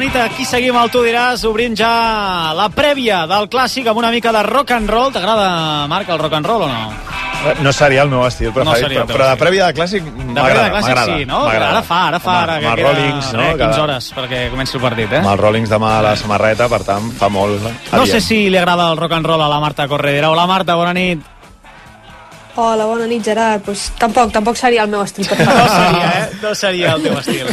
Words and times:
bona 0.00 0.06
nit. 0.06 0.16
Aquí 0.32 0.44
seguim 0.44 0.76
al 0.76 0.90
Tu 0.90 1.02
diràs, 1.04 1.42
obrint 1.44 1.76
ja 1.76 2.52
la 2.56 2.68
prèvia 2.72 3.26
del 3.28 3.48
clàssic 3.52 3.86
amb 3.90 3.98
una 4.00 4.10
mica 4.10 4.32
de 4.32 4.42
rock 4.42 4.70
and 4.72 4.88
roll. 4.90 5.12
T'agrada, 5.12 5.86
Marc, 5.88 6.08
el 6.08 6.18
rock 6.18 6.32
and 6.34 6.46
roll 6.46 6.62
o 6.62 6.68
no? 6.68 6.90
No 7.62 7.72
seria 7.72 8.02
el 8.02 8.10
meu 8.10 8.20
estil 8.26 8.52
preferit, 8.52 8.82
seria 8.84 9.00
el 9.00 9.06
però, 9.08 9.16
però 9.16 9.28
de 9.30 9.38
prèvia 9.40 9.66
de 9.70 9.74
clàssic 9.78 10.04
De 10.04 10.10
m'agrada. 10.10 10.44
prèvia 10.44 10.64
de 10.64 10.70
clàssic 10.74 10.88
m'agrada, 10.94 11.16
sí, 11.18 11.24
no? 11.26 11.38
Ara 11.48 11.82
fa, 11.82 12.00
ara 12.08 12.20
fa, 12.20 12.34
ara 12.42 12.56
amb 12.58 12.66
que 12.66 12.74
queda 12.76 12.90
Rollings, 12.92 13.32
no? 13.32 13.42
eh, 13.42 13.54
15 13.56 13.74
Que- 13.74 13.80
hores 13.80 14.12
perquè 14.14 14.50
comenci 14.50 14.76
el 14.76 14.82
partit, 14.82 15.12
eh? 15.12 15.16
Amb 15.22 15.32
els 15.32 15.40
Rollings 15.40 15.70
demà 15.70 15.98
a 15.98 16.02
la 16.02 16.16
samarreta, 16.16 16.68
per 16.68 16.82
tant, 16.84 17.10
fa 17.16 17.28
molt. 17.30 17.62
No 17.92 18.06
sé 18.06 18.20
si 18.20 18.48
li 18.50 18.56
agrada 18.58 18.90
el 18.92 18.96
rock 18.98 19.12
and 19.12 19.26
roll 19.26 19.40
a 19.42 19.48
la 19.48 19.58
Marta 19.60 19.88
Corredera. 19.88 20.30
Hola, 20.30 20.46
Marta, 20.46 20.74
bona 20.74 20.92
nit. 20.92 21.20
Hola, 22.56 22.84
bona 22.84 23.06
nit, 23.06 23.22
Gerard. 23.24 23.62
Pues, 23.64 23.92
tampoc, 23.98 24.32
tampoc 24.34 24.56
seria 24.58 24.82
el 24.82 24.90
meu 24.90 25.00
estil 25.06 25.24
No 25.30 25.36
preferit. 25.36 25.70
seria, 25.70 26.08
eh? 26.18 26.30
No 26.42 26.54
seria 26.54 26.92
el 26.94 27.02
teu 27.02 27.18
estil. 27.18 27.46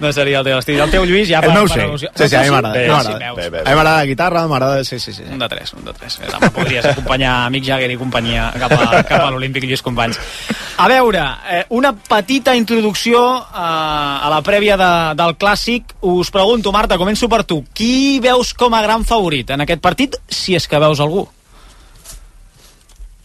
No 0.00 0.12
seria 0.12 0.38
el 0.38 0.44
teu 0.44 0.58
estil. 0.58 0.80
El 0.80 0.90
teu 0.90 1.04
Lluís 1.04 1.28
ja... 1.28 1.38
El 1.42 1.44
per- 1.44 1.54
meu 1.54 1.68
per 1.68 1.98
sí. 2.00 2.06
Sí, 2.16 2.28
sí, 2.28 2.34
a 2.36 2.42
mi 2.42 2.50
m'agrada. 2.50 2.74
A 2.74 2.80
mi 2.80 2.88
m'agrada. 2.88 3.80
A 3.80 3.84
la 3.84 4.06
guitarra, 4.06 4.46
m'agrada... 4.48 4.82
Sí, 4.84 4.98
sí, 4.98 5.12
sí. 5.12 5.22
Un 5.30 5.38
de 5.38 5.48
tres, 5.48 5.72
un 5.74 5.84
de 5.84 5.92
tres. 5.92 6.18
Eh, 6.24 6.30
Demà 6.32 6.50
podries 6.50 6.84
acompanyar 6.90 7.36
Mick 7.54 7.68
Jagger 7.68 7.90
i 7.92 7.98
companyia 8.00 8.48
cap 8.58 8.72
a, 8.72 9.02
cap 9.04 9.20
a 9.26 9.30
l'Olímpic 9.30 9.68
Lluís 9.68 9.82
Companys. 9.84 10.18
A 10.78 10.88
veure, 10.88 11.22
eh, 11.52 11.64
una 11.76 11.92
petita 11.92 12.56
introducció 12.56 13.22
eh, 13.38 13.54
a 13.54 14.32
la 14.32 14.40
prèvia 14.42 14.76
de, 14.80 14.90
del 15.22 15.36
Clàssic. 15.38 15.94
Us 16.08 16.30
pregunto, 16.34 16.72
Marta, 16.72 16.96
començo 16.98 17.28
per 17.28 17.44
tu. 17.44 17.62
Qui 17.74 18.18
veus 18.24 18.54
com 18.54 18.74
a 18.74 18.82
gran 18.82 19.04
favorit 19.04 19.50
en 19.54 19.60
aquest 19.68 19.82
partit, 19.84 20.16
si 20.26 20.56
és 20.56 20.66
que 20.66 20.80
veus 20.82 20.98
algú? 21.04 21.28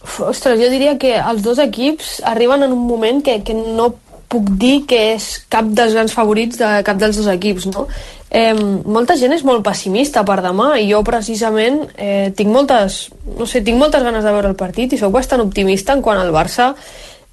Ostres, 0.04 0.60
jo 0.60 0.70
diria 0.70 0.98
que 1.00 1.14
els 1.16 1.42
dos 1.42 1.58
equips 1.62 2.18
arriben 2.28 2.62
en 2.62 2.72
un 2.72 2.82
moment 2.86 3.22
que, 3.24 3.40
que 3.44 3.54
no 3.54 3.94
puc 4.28 4.50
dir 4.58 4.84
que 4.88 4.98
és 5.14 5.28
cap 5.52 5.68
dels 5.70 5.94
grans 5.94 6.12
favorits 6.12 6.58
de 6.60 6.68
cap 6.86 6.98
dels 7.00 7.16
dos 7.16 7.28
equips, 7.30 7.68
no? 7.70 7.86
Eh, 8.34 8.52
molta 8.54 9.14
gent 9.16 9.32
és 9.36 9.44
molt 9.46 9.62
pessimista 9.62 10.24
per 10.26 10.40
demà 10.42 10.72
i 10.82 10.88
jo 10.90 11.04
precisament 11.06 11.84
eh, 11.94 12.32
tinc 12.34 12.50
moltes, 12.50 13.08
no 13.38 13.46
sé, 13.46 13.62
tinc 13.62 13.78
moltes 13.78 14.02
ganes 14.02 14.26
de 14.26 14.32
veure 14.34 14.50
el 14.50 14.58
partit 14.58 14.92
i 14.92 14.98
sóc 14.98 15.14
bastant 15.14 15.44
optimista 15.44 15.94
en 15.94 16.02
quant 16.02 16.18
al 16.18 16.32
Barça 16.34 16.72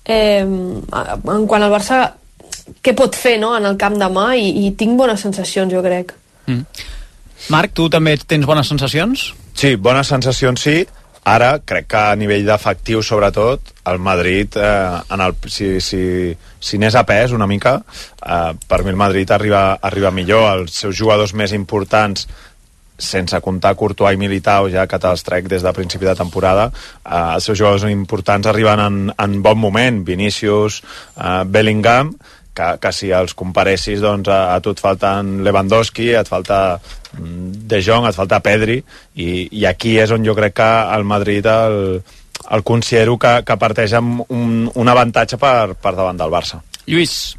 eh, 0.06 0.46
en 0.46 1.48
quant 1.50 1.66
al 1.66 1.74
Barça 1.74 2.04
què 2.86 2.94
pot 2.98 3.18
fer 3.18 3.38
no, 3.42 3.56
en 3.58 3.66
el 3.66 3.80
camp 3.82 3.98
demà 4.00 4.32
i, 4.38 4.52
i 4.66 4.72
tinc 4.78 4.98
bones 5.00 5.22
sensacions, 5.26 5.74
jo 5.74 5.82
crec. 5.86 6.14
Mm. 6.48 6.88
Marc, 7.50 7.74
tu 7.78 7.88
també 7.90 8.16
tens 8.22 8.46
bones 8.46 8.70
sensacions? 8.70 9.32
Sí, 9.58 9.76
bones 9.76 10.10
sensacions 10.14 10.62
sí. 10.62 10.84
Ara, 11.24 11.60
crec 11.62 11.86
que 11.86 12.00
a 12.00 12.16
nivell 12.18 12.48
d'efectiu, 12.48 13.04
sobretot, 13.06 13.74
el 13.92 14.00
Madrid, 14.02 14.56
eh, 14.58 15.02
en 15.14 15.22
el, 15.22 15.36
si, 15.54 15.76
si, 15.80 16.02
si 16.58 16.80
n'és 16.82 16.98
a 16.98 17.04
pes 17.06 17.36
una 17.38 17.46
mica, 17.46 17.76
eh, 18.26 18.54
per 18.68 18.82
mi 18.82 18.90
el 18.90 18.98
Madrid 18.98 19.30
arriba, 19.30 19.78
arriba 19.82 20.10
millor. 20.10 20.48
Els 20.58 20.80
seus 20.82 20.98
jugadors 20.98 21.36
més 21.38 21.54
importants 21.54 22.26
sense 23.02 23.38
comptar 23.42 23.76
Courtois 23.78 24.18
i 24.18 24.22
Militao, 24.22 24.70
ja 24.70 24.88
que 24.90 25.00
te'ls 25.02 25.26
trec 25.26 25.48
des 25.50 25.62
de 25.66 25.74
principi 25.74 26.10
de 26.10 26.18
temporada, 26.18 26.72
eh, 27.06 27.36
els 27.36 27.46
seus 27.46 27.58
jugadors 27.58 27.86
importants 27.90 28.50
arriben 28.50 28.82
en, 28.82 29.00
en 29.14 29.42
bon 29.46 29.62
moment, 29.62 30.02
Vinícius, 30.06 30.82
eh, 31.18 31.44
Bellingham, 31.46 32.16
que, 32.54 32.78
que 32.82 32.92
si 32.92 33.12
els 33.16 33.34
comparessis, 33.38 34.02
doncs 34.04 34.30
a, 34.30 34.56
a 34.56 34.60
tu 34.60 34.74
et 34.74 34.82
falten 34.82 35.40
Lewandowski, 35.46 36.12
et 36.18 36.28
falta 36.28 36.80
De 37.18 37.82
Jong, 37.84 38.08
et 38.08 38.16
falta 38.16 38.40
Pedri, 38.44 38.80
i, 39.16 39.48
i 39.52 39.66
aquí 39.68 39.98
és 40.00 40.12
on 40.16 40.24
jo 40.26 40.36
crec 40.38 40.56
que 40.62 40.70
el 40.96 41.04
Madrid 41.04 41.48
el, 41.52 41.78
el 42.52 42.64
considero 42.64 43.18
que, 43.20 43.34
que 43.48 43.60
parteix 43.60 43.96
amb 44.00 44.24
un, 44.30 44.70
un 44.74 44.92
avantatge 44.92 45.40
per, 45.42 45.74
per 45.76 45.96
davant 45.98 46.20
del 46.20 46.32
Barça. 46.34 46.62
Lluís, 46.88 47.36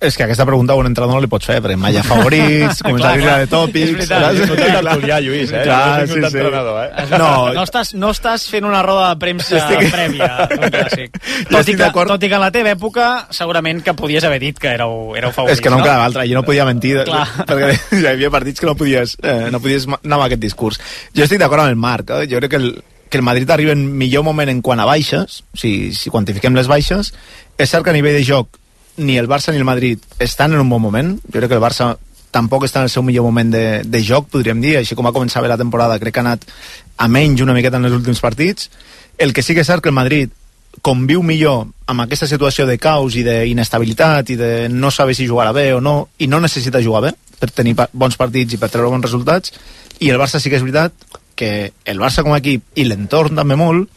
És 0.00 0.16
que 0.16 0.22
aquesta 0.24 0.46
pregunta 0.48 0.72
a 0.72 0.76
un 0.80 0.86
entrenador 0.88 1.18
no 1.18 1.20
li 1.20 1.28
pots 1.28 1.44
fer, 1.44 1.58
perquè 1.60 1.76
mai 1.76 1.92
hi 1.92 1.98
ha 2.00 2.02
favorits, 2.06 2.78
començar 2.86 3.10
a 3.10 3.16
dir 3.20 3.26
de 3.26 3.48
tòpics... 3.52 3.90
És 3.90 3.96
veritat, 3.98 4.22
és 4.32 4.48
veritat. 4.48 4.78
tertulià, 4.86 5.18
Lluís, 5.20 5.50
eh? 5.52 5.64
Clar, 5.66 5.80
No 6.00 6.06
sí, 6.06 6.30
sí. 6.32 6.38
eh? 6.40 7.08
no, 7.10 7.18
No, 7.18 7.32
no, 7.58 7.64
estàs, 7.66 7.90
no 8.00 8.10
estàs 8.14 8.46
fent 8.48 8.64
una 8.64 8.80
roda 8.86 9.10
de 9.10 9.18
premsa 9.20 9.58
Estic- 9.58 9.90
prèvia 9.92 10.30
d'un 10.54 10.72
clàssic. 10.72 11.18
Tot 11.50 11.68
i, 11.68 11.74
que, 11.76 11.90
tot 11.92 12.24
i 12.24 12.30
que 12.32 12.38
en 12.38 12.44
la 12.46 12.50
teva 12.54 12.72
època 12.72 13.08
segurament 13.36 13.82
que 13.84 13.92
podies 13.98 14.24
haver 14.24 14.38
dit 14.40 14.58
que 14.62 14.72
éreu, 14.72 14.94
éreu 15.20 15.34
favorits. 15.36 15.58
és 15.58 15.64
que 15.66 15.68
no 15.74 15.82
em 15.82 15.84
quedava 15.84 16.06
altra, 16.08 16.24
jo 16.30 16.38
no 16.38 16.44
podia 16.48 16.64
mentir, 16.68 16.94
Clar. 17.04 17.26
perquè 17.50 17.74
hi 18.00 18.06
havia 18.14 18.30
partits 18.32 18.60
que 18.64 18.70
no 18.70 18.74
podies, 18.80 19.18
eh, 19.20 19.50
no 19.52 19.60
podies 19.60 19.84
anar 19.90 20.16
amb 20.22 20.24
aquest 20.30 20.40
discurs. 20.46 20.80
Jo 21.12 21.26
estic 21.28 21.42
d'acord 21.44 21.66
amb 21.66 21.74
el 21.74 21.76
Marc, 21.80 22.08
eh? 22.16 22.24
jo 22.30 22.40
crec 22.40 22.54
que 22.56 22.62
el, 22.62 22.70
que 23.10 23.20
el 23.20 23.26
Madrid 23.26 23.50
arriba 23.52 23.76
en 23.76 23.84
millor 24.00 24.24
moment 24.24 24.48
en 24.48 24.62
quant 24.64 24.80
a 24.80 24.88
baixes, 24.88 25.42
si, 25.52 25.92
si 25.92 26.08
quantifiquem 26.08 26.56
les 26.56 26.72
baixes, 26.72 27.12
és 27.60 27.68
cert 27.68 27.84
que 27.84 27.92
a 27.92 27.96
nivell 27.96 28.16
de 28.16 28.24
joc 28.24 28.56
ni 29.00 29.16
el 29.18 29.28
Barça 29.28 29.50
ni 29.50 29.58
el 29.58 29.64
Madrid 29.64 29.98
estan 30.18 30.52
en 30.52 30.60
un 30.60 30.68
bon 30.68 30.82
moment, 30.82 31.16
jo 31.24 31.38
crec 31.38 31.48
que 31.50 31.58
el 31.58 31.64
Barça 31.64 31.96
tampoc 32.30 32.64
està 32.66 32.80
en 32.80 32.86
el 32.86 32.92
seu 32.92 33.02
millor 33.02 33.24
moment 33.26 33.50
de, 33.50 33.64
de 33.82 34.02
joc, 34.06 34.28
podríem 34.30 34.60
dir, 34.62 34.76
així 34.78 34.94
com 34.94 35.08
va 35.08 35.14
començar 35.16 35.42
bé 35.42 35.50
la 35.50 35.58
temporada, 35.58 35.98
crec 35.98 36.14
que 36.14 36.22
ha 36.22 36.26
anat 36.28 36.44
a 37.00 37.08
menys 37.08 37.42
una 37.42 37.56
miqueta 37.56 37.80
en 37.80 37.88
els 37.88 37.96
últims 37.96 38.20
partits. 38.22 38.70
El 39.18 39.34
que 39.34 39.42
sí 39.42 39.56
que 39.56 39.64
és 39.64 39.70
cert 39.70 39.82
que 39.82 39.90
el 39.90 39.96
Madrid 39.96 40.30
conviu 40.86 41.24
millor 41.26 41.66
amb 41.90 42.04
aquesta 42.04 42.28
situació 42.30 42.66
de 42.68 42.78
caos 42.78 43.16
i 43.18 43.24
d'inestabilitat 43.26 44.30
i 44.30 44.36
de 44.38 44.52
no 44.70 44.92
saber 44.94 45.16
si 45.18 45.26
jugarà 45.26 45.50
bé 45.56 45.72
o 45.74 45.80
no, 45.82 45.96
i 46.18 46.28
no 46.30 46.40
necessita 46.40 46.82
jugar 46.84 47.08
bé 47.08 47.14
per 47.40 47.50
tenir 47.50 47.74
bons 47.74 48.20
partits 48.20 48.54
i 48.54 48.60
per 48.60 48.70
treure 48.70 48.92
bons 48.92 49.08
resultats, 49.08 49.52
i 49.98 50.12
el 50.12 50.20
Barça 50.20 50.38
sí 50.38 50.52
que 50.52 50.60
és 50.60 50.64
veritat 50.64 50.94
que 51.34 51.72
el 51.88 51.98
Barça 51.98 52.22
com 52.22 52.36
a 52.36 52.38
equip 52.38 52.78
i 52.78 52.86
l'entorn 52.86 53.34
també 53.36 53.58
molt, 53.58 53.90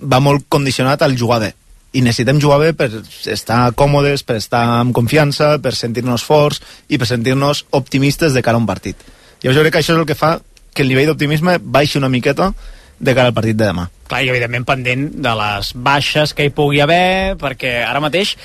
va 0.00 0.22
molt 0.22 0.46
condicionat 0.48 1.02
al 1.02 1.18
jugar 1.18 1.42
bé 1.42 1.52
i 1.92 2.02
necessitem 2.02 2.40
jugar 2.42 2.58
bé 2.60 2.72
per 2.76 2.90
estar 3.32 3.60
còmodes, 3.78 4.24
per 4.26 4.36
estar 4.40 4.62
amb 4.80 4.94
confiança, 4.96 5.56
per 5.62 5.74
sentir-nos 5.74 6.24
forts 6.26 6.60
i 6.88 6.98
per 6.98 7.08
sentir-nos 7.08 7.64
optimistes 7.76 8.34
de 8.34 8.42
cara 8.42 8.58
a 8.58 8.62
un 8.62 8.68
partit. 8.68 8.96
Jo 9.42 9.54
crec 9.54 9.72
que 9.72 9.82
això 9.84 9.94
és 9.94 10.00
el 10.00 10.08
que 10.08 10.18
fa 10.18 10.36
que 10.74 10.84
el 10.84 10.90
nivell 10.92 11.08
d'optimisme 11.12 11.58
baixi 11.62 11.98
una 11.98 12.12
miqueta 12.12 12.52
de 12.98 13.14
cara 13.14 13.30
al 13.30 13.36
partit 13.36 13.56
de 13.56 13.64
demà. 13.64 13.88
Clar, 14.08 14.22
i 14.24 14.30
evidentment 14.32 14.64
pendent 14.68 15.08
de 15.24 15.34
les 15.40 15.72
baixes 15.74 16.32
que 16.36 16.46
hi 16.46 16.52
pugui 16.54 16.80
haver, 16.84 17.36
perquè 17.40 17.78
ara 17.84 18.00
mateix 18.00 18.36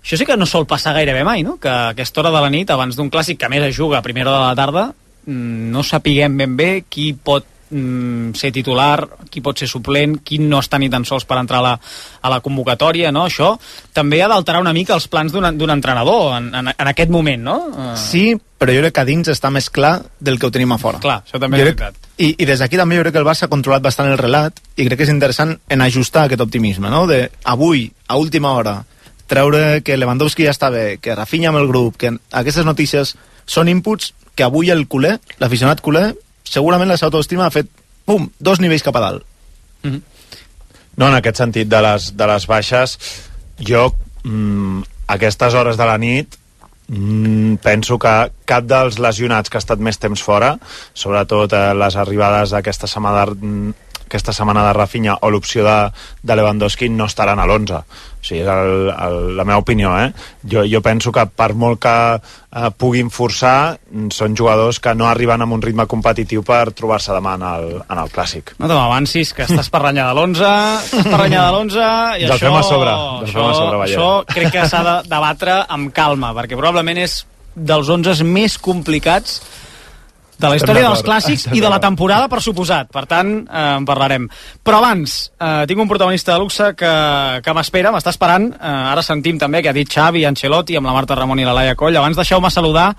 això 0.00 0.16
sí 0.16 0.24
que 0.24 0.36
no 0.36 0.46
sol 0.48 0.66
passar 0.66 0.94
gairebé 0.96 1.24
mai, 1.24 1.42
no? 1.44 1.58
Que 1.60 1.68
a 1.68 1.90
aquesta 1.92 2.22
hora 2.22 2.32
de 2.32 2.40
la 2.40 2.50
nit, 2.52 2.70
abans 2.72 2.96
d'un 2.96 3.10
clàssic 3.12 3.38
que 3.38 3.46
a 3.46 3.52
més 3.52 3.66
es 3.68 3.76
juga 3.76 3.98
a 3.98 4.06
primera 4.06 4.30
hora 4.30 4.40
de 4.40 4.46
la 4.48 4.56
tarda, 4.56 4.84
mm, 5.26 5.70
no 5.74 5.82
sapiguem 5.82 6.36
ben 6.36 6.56
bé 6.56 6.70
qui 6.88 7.12
pot 7.12 7.44
mm, 7.70 8.34
ser 8.34 8.50
titular, 8.52 9.08
qui 9.30 9.40
pot 9.40 9.58
ser 9.58 9.68
suplent, 9.70 10.18
qui 10.24 10.38
no 10.38 10.58
està 10.60 10.78
ni 10.78 10.90
tan 10.90 11.04
sols 11.04 11.24
per 11.24 11.38
entrar 11.38 11.58
a 11.60 11.62
la, 11.62 11.72
a 12.22 12.30
la 12.30 12.40
convocatòria, 12.44 13.12
no? 13.12 13.24
Això 13.30 13.54
també 13.96 14.22
ha 14.22 14.28
d'alterar 14.28 14.60
una 14.60 14.72
mica 14.76 14.94
els 14.94 15.08
plans 15.08 15.32
d'un 15.32 15.70
entrenador 15.70 16.36
en, 16.36 16.50
en, 16.54 16.68
en 16.76 16.88
aquest 16.92 17.10
moment, 17.10 17.42
no? 17.42 17.56
Eh, 17.70 17.96
Sí, 17.96 18.24
però 18.60 18.74
jo 18.76 18.82
crec 18.82 18.92
que 18.94 19.00
a 19.00 19.08
dins 19.08 19.28
està 19.32 19.48
més 19.50 19.70
clar 19.72 20.02
del 20.20 20.38
que 20.38 20.46
ho 20.46 20.50
tenim 20.52 20.72
a 20.72 20.78
fora. 20.78 20.98
Clar, 21.00 21.22
això 21.24 21.38
també 21.40 21.56
Jo 21.62 21.64
és 21.64 21.70
crec- 21.72 21.80
veritat. 21.80 22.06
I, 22.20 22.34
I 22.42 22.44
des 22.44 22.60
d'aquí 22.60 22.76
també 22.76 22.98
jo 22.98 23.02
crec 23.06 23.14
que 23.14 23.22
el 23.22 23.24
Barça 23.24 23.46
ha 23.46 23.52
controlat 23.52 23.80
bastant 23.82 24.10
el 24.10 24.18
relat 24.20 24.58
i 24.76 24.84
crec 24.84 24.98
que 25.00 25.06
és 25.08 25.12
interessant 25.14 25.54
en 25.72 25.80
ajustar 25.80 26.26
aquest 26.26 26.42
optimisme, 26.44 26.90
no? 26.92 27.06
De 27.08 27.30
avui, 27.48 27.86
a 28.08 28.18
última 28.20 28.52
hora, 28.52 28.82
treure 29.30 29.80
que 29.86 29.96
Lewandowski 29.96 30.44
ja 30.44 30.52
està 30.52 30.68
bé, 30.74 30.98
que 31.00 31.14
Rafinha 31.14 31.48
amb 31.52 31.60
el 31.62 31.68
grup, 31.70 31.96
que 31.96 32.10
aquestes 32.32 32.66
notícies 32.66 33.14
són 33.46 33.68
inputs 33.72 34.12
que 34.34 34.44
avui 34.44 34.70
el 34.70 34.86
culer, 34.88 35.16
l'aficionat 35.40 35.80
culer, 35.80 36.10
segurament 36.50 36.90
la 36.90 36.98
seva 36.98 37.12
autoestima 37.12 37.46
ha 37.46 37.54
fet, 37.54 37.70
pum, 38.06 38.28
dos 38.38 38.60
nivells 38.62 38.84
cap 38.86 38.98
a 38.98 39.04
dalt. 39.06 39.26
No, 39.84 41.06
en 41.06 41.16
aquest 41.16 41.40
sentit 41.40 41.70
de 41.70 41.80
les, 41.84 42.10
de 42.18 42.26
les 42.28 42.46
baixes, 42.50 42.96
jo 43.60 43.86
mm, 44.24 44.82
a 45.06 45.16
aquestes 45.16 45.56
hores 45.56 45.78
de 45.80 45.86
la 45.88 45.96
nit 46.00 46.36
mm, 46.88 47.60
penso 47.64 47.98
que 48.02 48.14
cap 48.48 48.66
dels 48.68 48.98
lesionats 49.00 49.50
que 49.50 49.58
ha 49.58 49.64
estat 49.64 49.80
més 49.80 50.00
temps 50.02 50.22
fora, 50.22 50.56
sobretot 50.92 51.54
eh, 51.56 51.70
les 51.78 51.96
arribades 51.96 52.52
d'aquesta 52.56 52.90
setmana 52.90 53.24
de, 53.30 53.38
mm, 53.38 53.89
aquesta 54.10 54.34
setmana 54.34 54.66
de 54.66 54.74
Rafinha 54.74 55.16
o 55.22 55.30
l'opció 55.30 55.64
de, 55.64 55.78
de 56.26 56.36
Lewandowski 56.36 56.90
no 56.90 57.06
estaran 57.06 57.38
a 57.38 57.46
l'11 57.46 57.78
o 57.80 58.26
sigui, 58.26 58.42
és 58.42 58.50
el, 58.50 58.90
el, 58.90 59.18
la 59.38 59.46
meva 59.48 59.62
opinió 59.62 59.94
eh? 60.02 60.10
jo, 60.42 60.66
jo 60.68 60.82
penso 60.84 61.14
que 61.14 61.24
per 61.30 61.52
molt 61.54 61.80
que 61.80 61.94
eh, 62.18 62.70
puguin 62.76 63.08
forçar 63.14 63.78
són 64.12 64.34
jugadors 64.36 64.80
que 64.82 64.92
no 64.98 65.06
arriben 65.08 65.46
amb 65.46 65.56
un 65.56 65.62
ritme 65.62 65.86
competitiu 65.90 66.42
per 66.46 66.74
trobar-se 66.76 67.14
demà 67.14 67.36
en 67.38 67.46
el, 67.46 67.66
en 67.86 68.02
el 68.02 68.12
Clàssic. 68.12 68.54
No 68.58 68.68
te 68.68 68.76
m'avancis, 68.76 69.32
que 69.36 69.46
estàs 69.46 69.70
per 69.72 69.82
de 69.86 70.04
l'11, 70.04 70.50
estàs 70.90 71.08
per 71.08 71.22
de 71.22 71.40
l'11, 71.40 71.88
i 72.20 72.26
Del 72.26 72.36
això... 72.36 72.52
a 72.58 72.62
sobre, 72.66 72.94
això, 73.26 73.46
a 73.46 73.56
sobre, 73.56 73.80
això 73.86 74.10
crec 74.28 74.52
que 74.56 74.68
s'ha 74.68 74.82
de 74.86 74.96
debatre 75.10 75.60
amb 75.68 75.94
calma, 75.94 76.34
perquè 76.36 76.58
probablement 76.58 77.00
és 77.06 77.22
dels 77.54 77.88
11 77.90 78.24
més 78.26 78.58
complicats 78.62 79.40
de 80.40 80.50
la 80.50 80.58
història 80.58 80.88
dels 80.88 81.04
clàssics 81.06 81.48
i 81.52 81.62
de 81.62 81.70
la 81.70 81.80
temporada, 81.82 82.28
per 82.32 82.40
suposat. 82.44 82.90
Per 82.92 83.04
tant, 83.10 83.32
eh, 83.44 83.64
en 83.76 83.86
parlarem. 83.88 84.28
Però 84.64 84.80
abans, 84.80 85.32
eh, 85.38 85.64
tinc 85.68 85.80
un 85.80 85.88
protagonista 85.88 86.34
de 86.34 86.42
luxe 86.42 86.74
que, 86.74 86.92
que 87.44 87.56
m'espera, 87.56 87.92
m'està 87.92 88.14
esperant. 88.14 88.50
Eh, 88.52 88.76
ara 88.94 89.02
sentim 89.06 89.38
també 89.38 89.62
que 89.62 89.70
ha 89.70 89.76
dit 89.76 89.88
Xavi, 89.88 90.24
Ancelotti, 90.24 90.76
amb 90.76 90.88
la 90.88 90.96
Marta 90.96 91.18
Ramon 91.18 91.40
i 91.40 91.48
la 91.48 91.56
Laia 91.56 91.76
Coll. 91.76 91.96
Abans 91.96 92.16
deixeu-me 92.16 92.50
saludar 92.50 92.94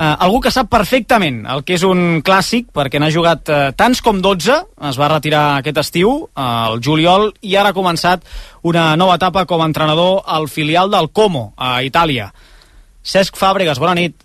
eh, 0.00 0.16
algú 0.24 0.40
que 0.40 0.52
sap 0.52 0.70
perfectament 0.72 1.42
el 1.50 1.64
que 1.66 1.76
és 1.76 1.84
un 1.86 2.22
clàssic, 2.26 2.70
perquè 2.76 3.00
n'ha 3.00 3.10
jugat 3.12 3.50
eh, 3.52 3.60
tants 3.76 4.00
com 4.04 4.20
12, 4.24 4.56
es 4.90 5.00
va 5.00 5.10
retirar 5.12 5.44
aquest 5.58 5.82
estiu, 5.84 6.14
eh, 6.30 6.46
el 6.70 6.80
juliol, 6.84 7.30
i 7.42 7.56
ara 7.60 7.74
ha 7.74 7.76
començat 7.76 8.24
una 8.66 8.94
nova 9.00 9.18
etapa 9.20 9.46
com 9.46 9.62
a 9.62 9.68
entrenador 9.68 10.22
al 10.26 10.48
filial 10.48 10.90
del 10.92 11.10
Como, 11.12 11.52
a 11.56 11.80
Itàlia. 11.86 12.30
Cesc 13.02 13.38
Fàbregas, 13.40 13.80
bona 13.80 13.96
nit. 13.96 14.16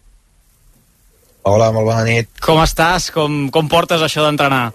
Hola, 1.45 1.69
molt 1.69 1.85
bona 1.85 2.01
nit. 2.07 2.31
Com 2.41 2.57
estàs? 2.63 3.11
Com, 3.13 3.45
com 3.53 3.67
portes 3.69 4.01
això 4.01 4.23
d'entrenar? 4.25 4.71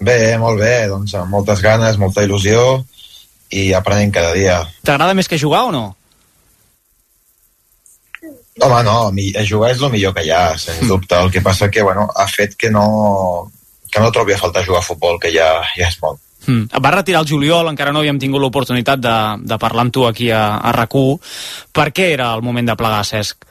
Bé, 0.00 0.38
molt 0.40 0.60
bé, 0.62 0.86
doncs 0.88 1.12
amb 1.18 1.34
moltes 1.34 1.60
ganes, 1.60 1.98
molta 2.00 2.24
il·lusió 2.24 2.78
i 3.52 3.72
aprenent 3.76 4.14
cada 4.14 4.32
dia. 4.32 4.62
T'agrada 4.86 5.16
més 5.18 5.28
que 5.28 5.40
jugar 5.40 5.66
o 5.68 5.74
no? 5.74 5.84
Home, 8.58 8.78
no, 8.86 8.94
jugar 9.46 9.74
és 9.74 9.82
el 9.82 9.92
millor 9.92 10.14
que 10.16 10.24
hi 10.24 10.32
ha, 10.32 10.56
sens 10.58 10.88
dubte. 10.88 11.18
El 11.18 11.30
que 11.34 11.42
passa 11.44 11.68
que, 11.70 11.84
bueno, 11.84 12.08
ha 12.08 12.26
fet 12.30 12.56
que 12.56 12.70
no, 12.72 13.50
que 13.92 14.00
no 14.00 14.14
trobi 14.14 14.32
a 14.34 14.40
faltar 14.40 14.64
jugar 14.64 14.80
a 14.80 14.86
futbol, 14.86 15.20
que 15.20 15.30
ja, 15.34 15.50
ja 15.76 15.90
és 15.90 15.98
molt. 16.02 16.22
Mm. 16.46 16.70
Et 16.72 16.80
vas 16.80 16.94
retirar 16.94 17.20
el 17.20 17.28
juliol, 17.28 17.68
encara 17.68 17.92
no 17.92 18.00
havíem 18.00 18.18
tingut 18.22 18.40
l'oportunitat 18.40 19.04
de, 19.04 19.18
de 19.44 19.60
parlar 19.60 19.84
amb 19.86 19.94
tu 19.94 20.08
aquí 20.08 20.32
a, 20.32 20.56
a 20.56 20.72
RAC1. 20.72 21.20
Per 21.76 21.88
què 21.92 22.10
era 22.16 22.32
el 22.38 22.46
moment 22.46 22.72
de 22.72 22.78
plegar, 22.80 23.04
Cesc? 23.04 23.47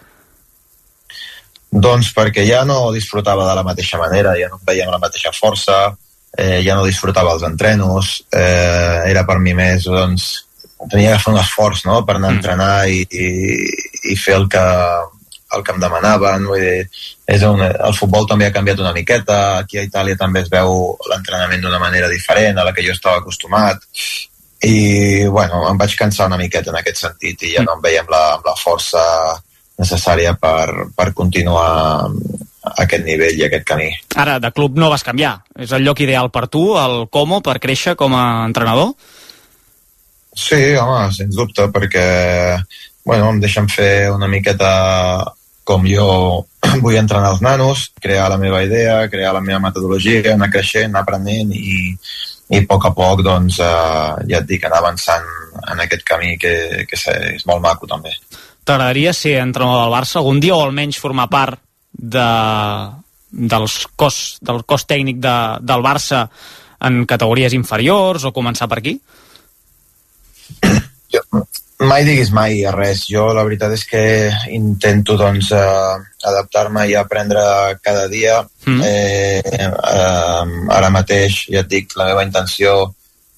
Doncs 1.71 2.13
perquè 2.15 2.45
ja 2.47 2.63
no 2.65 2.91
disfrutava 2.95 3.47
de 3.49 3.55
la 3.57 3.63
mateixa 3.67 3.99
manera, 3.99 4.37
ja 4.39 4.47
no 4.51 4.59
em 4.59 4.67
veia 4.67 4.85
amb 4.85 4.95
la 4.95 5.01
mateixa 5.03 5.33
força, 5.35 5.77
eh, 6.37 6.61
ja 6.63 6.77
no 6.77 6.85
disfrutava 6.85 7.33
els 7.35 7.43
entrenos, 7.43 8.21
eh, 8.31 9.03
era 9.11 9.25
per 9.27 9.39
mi 9.43 9.53
més, 9.57 9.83
doncs, 9.83 10.29
tenia 10.89 11.15
que 11.15 11.23
fer 11.25 11.33
un 11.33 11.41
esforç, 11.41 11.83
no?, 11.89 12.03
per 12.05 12.17
anar 12.17 12.31
a 12.31 12.37
entrenar 12.37 12.73
i, 12.87 13.03
i, 13.03 13.27
i 14.13 14.15
fer 14.15 14.37
el 14.37 14.47
que, 14.51 14.63
el 15.57 15.65
que 15.65 15.75
em 15.75 15.81
demanaven, 15.81 16.45
vull 16.47 16.61
dir, 16.61 16.85
és 17.35 17.43
un, 17.47 17.63
el 17.65 17.97
futbol 17.97 18.27
també 18.29 18.47
ha 18.47 18.55
canviat 18.55 18.83
una 18.83 18.93
miqueta, 18.95 19.41
aquí 19.63 19.81
a 19.81 19.85
Itàlia 19.87 20.19
també 20.19 20.45
es 20.45 20.51
veu 20.53 20.95
l'entrenament 21.09 21.65
d'una 21.65 21.81
manera 21.83 22.11
diferent 22.11 22.57
a 22.57 22.67
la 22.67 22.73
que 22.75 22.85
jo 22.85 22.95
estava 22.95 23.19
acostumat, 23.23 23.83
i, 24.63 25.25
bueno, 25.29 25.65
em 25.69 25.77
vaig 25.77 25.93
cansar 25.97 26.29
una 26.31 26.39
miqueta 26.39 26.71
en 26.71 26.79
aquest 26.79 27.03
sentit 27.03 27.43
i 27.45 27.53
ja 27.57 27.65
no 27.65 27.75
em 27.75 27.83
veia 27.83 28.01
amb 28.01 28.13
la, 28.13 28.23
amb 28.37 28.47
la 28.47 28.55
força 28.57 29.03
necessària 29.77 30.33
per, 30.39 30.89
per 30.95 31.11
continuar 31.13 31.69
a 32.67 32.73
aquest 32.83 33.05
nivell 33.05 33.37
i 33.39 33.45
aquest 33.47 33.65
camí. 33.67 33.91
Ara, 34.19 34.37
de 34.43 34.51
club 34.51 34.77
no 34.79 34.89
vas 34.91 35.05
canviar. 35.05 35.37
És 35.55 35.71
el 35.75 35.85
lloc 35.87 36.01
ideal 36.03 36.31
per 36.33 36.47
tu, 36.51 36.73
el 36.79 37.07
Como, 37.13 37.41
per 37.45 37.59
créixer 37.63 37.95
com 37.99 38.15
a 38.17 38.25
entrenador? 38.47 38.93
Sí, 40.37 40.75
home, 40.77 41.07
sens 41.15 41.37
dubte, 41.37 41.65
perquè 41.73 42.05
bueno, 43.07 43.31
em 43.31 43.39
deixen 43.41 43.69
fer 43.71 44.11
una 44.11 44.27
miqueta 44.27 44.69
com 45.67 45.85
jo 45.87 46.07
vull 46.83 46.97
entrenar 46.99 47.33
els 47.33 47.43
nanos, 47.43 47.87
crear 48.03 48.27
la 48.31 48.39
meva 48.41 48.61
idea, 48.63 48.99
crear 49.11 49.33
la 49.35 49.43
meva 49.43 49.61
metodologia, 49.63 50.33
anar 50.33 50.51
creixent, 50.53 50.91
anar 50.91 51.05
aprenent 51.05 51.53
i, 51.55 51.93
i 52.51 52.61
a 52.61 52.65
poc 52.69 52.89
a 52.89 52.93
poc, 52.95 53.23
doncs, 53.25 53.59
eh, 53.63 54.27
ja 54.31 54.41
et 54.41 54.49
dic, 54.49 54.67
anar 54.67 54.83
avançant 54.83 55.27
en 55.71 55.83
aquest 55.83 56.05
camí 56.07 56.35
que, 56.39 56.53
que 56.87 56.99
és 56.99 57.47
molt 57.49 57.63
maco 57.63 57.89
també. 57.89 58.13
T'agradaria 58.67 59.13
ser 59.15 59.37
entrenador 59.39 59.85
del 59.85 59.93
Barça 59.95 60.19
algun 60.19 60.41
dia 60.43 60.55
o 60.57 60.59
almenys 60.59 60.99
formar 60.99 61.29
part 61.31 61.61
de, 61.91 62.29
dels 63.31 63.77
cos, 63.95 64.37
del 64.43 64.65
cos 64.67 64.83
tècnic 64.89 65.21
de, 65.23 65.35
del 65.63 65.85
Barça 65.85 66.25
en 66.87 67.05
categories 67.09 67.55
inferiors 67.55 68.27
o 68.27 68.33
començar 68.35 68.67
per 68.67 68.81
aquí? 68.81 68.97
Jo, 71.13 71.23
mai 71.87 72.03
diguis 72.03 72.33
mai 72.35 72.59
a 72.67 72.73
res. 72.75 73.05
Jo 73.07 73.29
la 73.35 73.45
veritat 73.47 73.73
és 73.77 73.85
que 73.87 74.03
intento 74.53 75.17
doncs 75.19 75.53
eh, 75.55 75.95
adaptar-me 76.27 76.87
i 76.91 76.95
aprendre 76.99 77.41
cada 77.81 78.07
dia. 78.11 78.41
Mm. 78.65 78.81
Eh, 78.83 79.41
eh, 79.41 80.45
ara 80.75 80.91
mateix, 80.93 81.45
ja 81.53 81.63
et 81.63 81.71
dic, 81.71 81.95
la 81.95 82.09
meva 82.11 82.25
intenció 82.27 82.93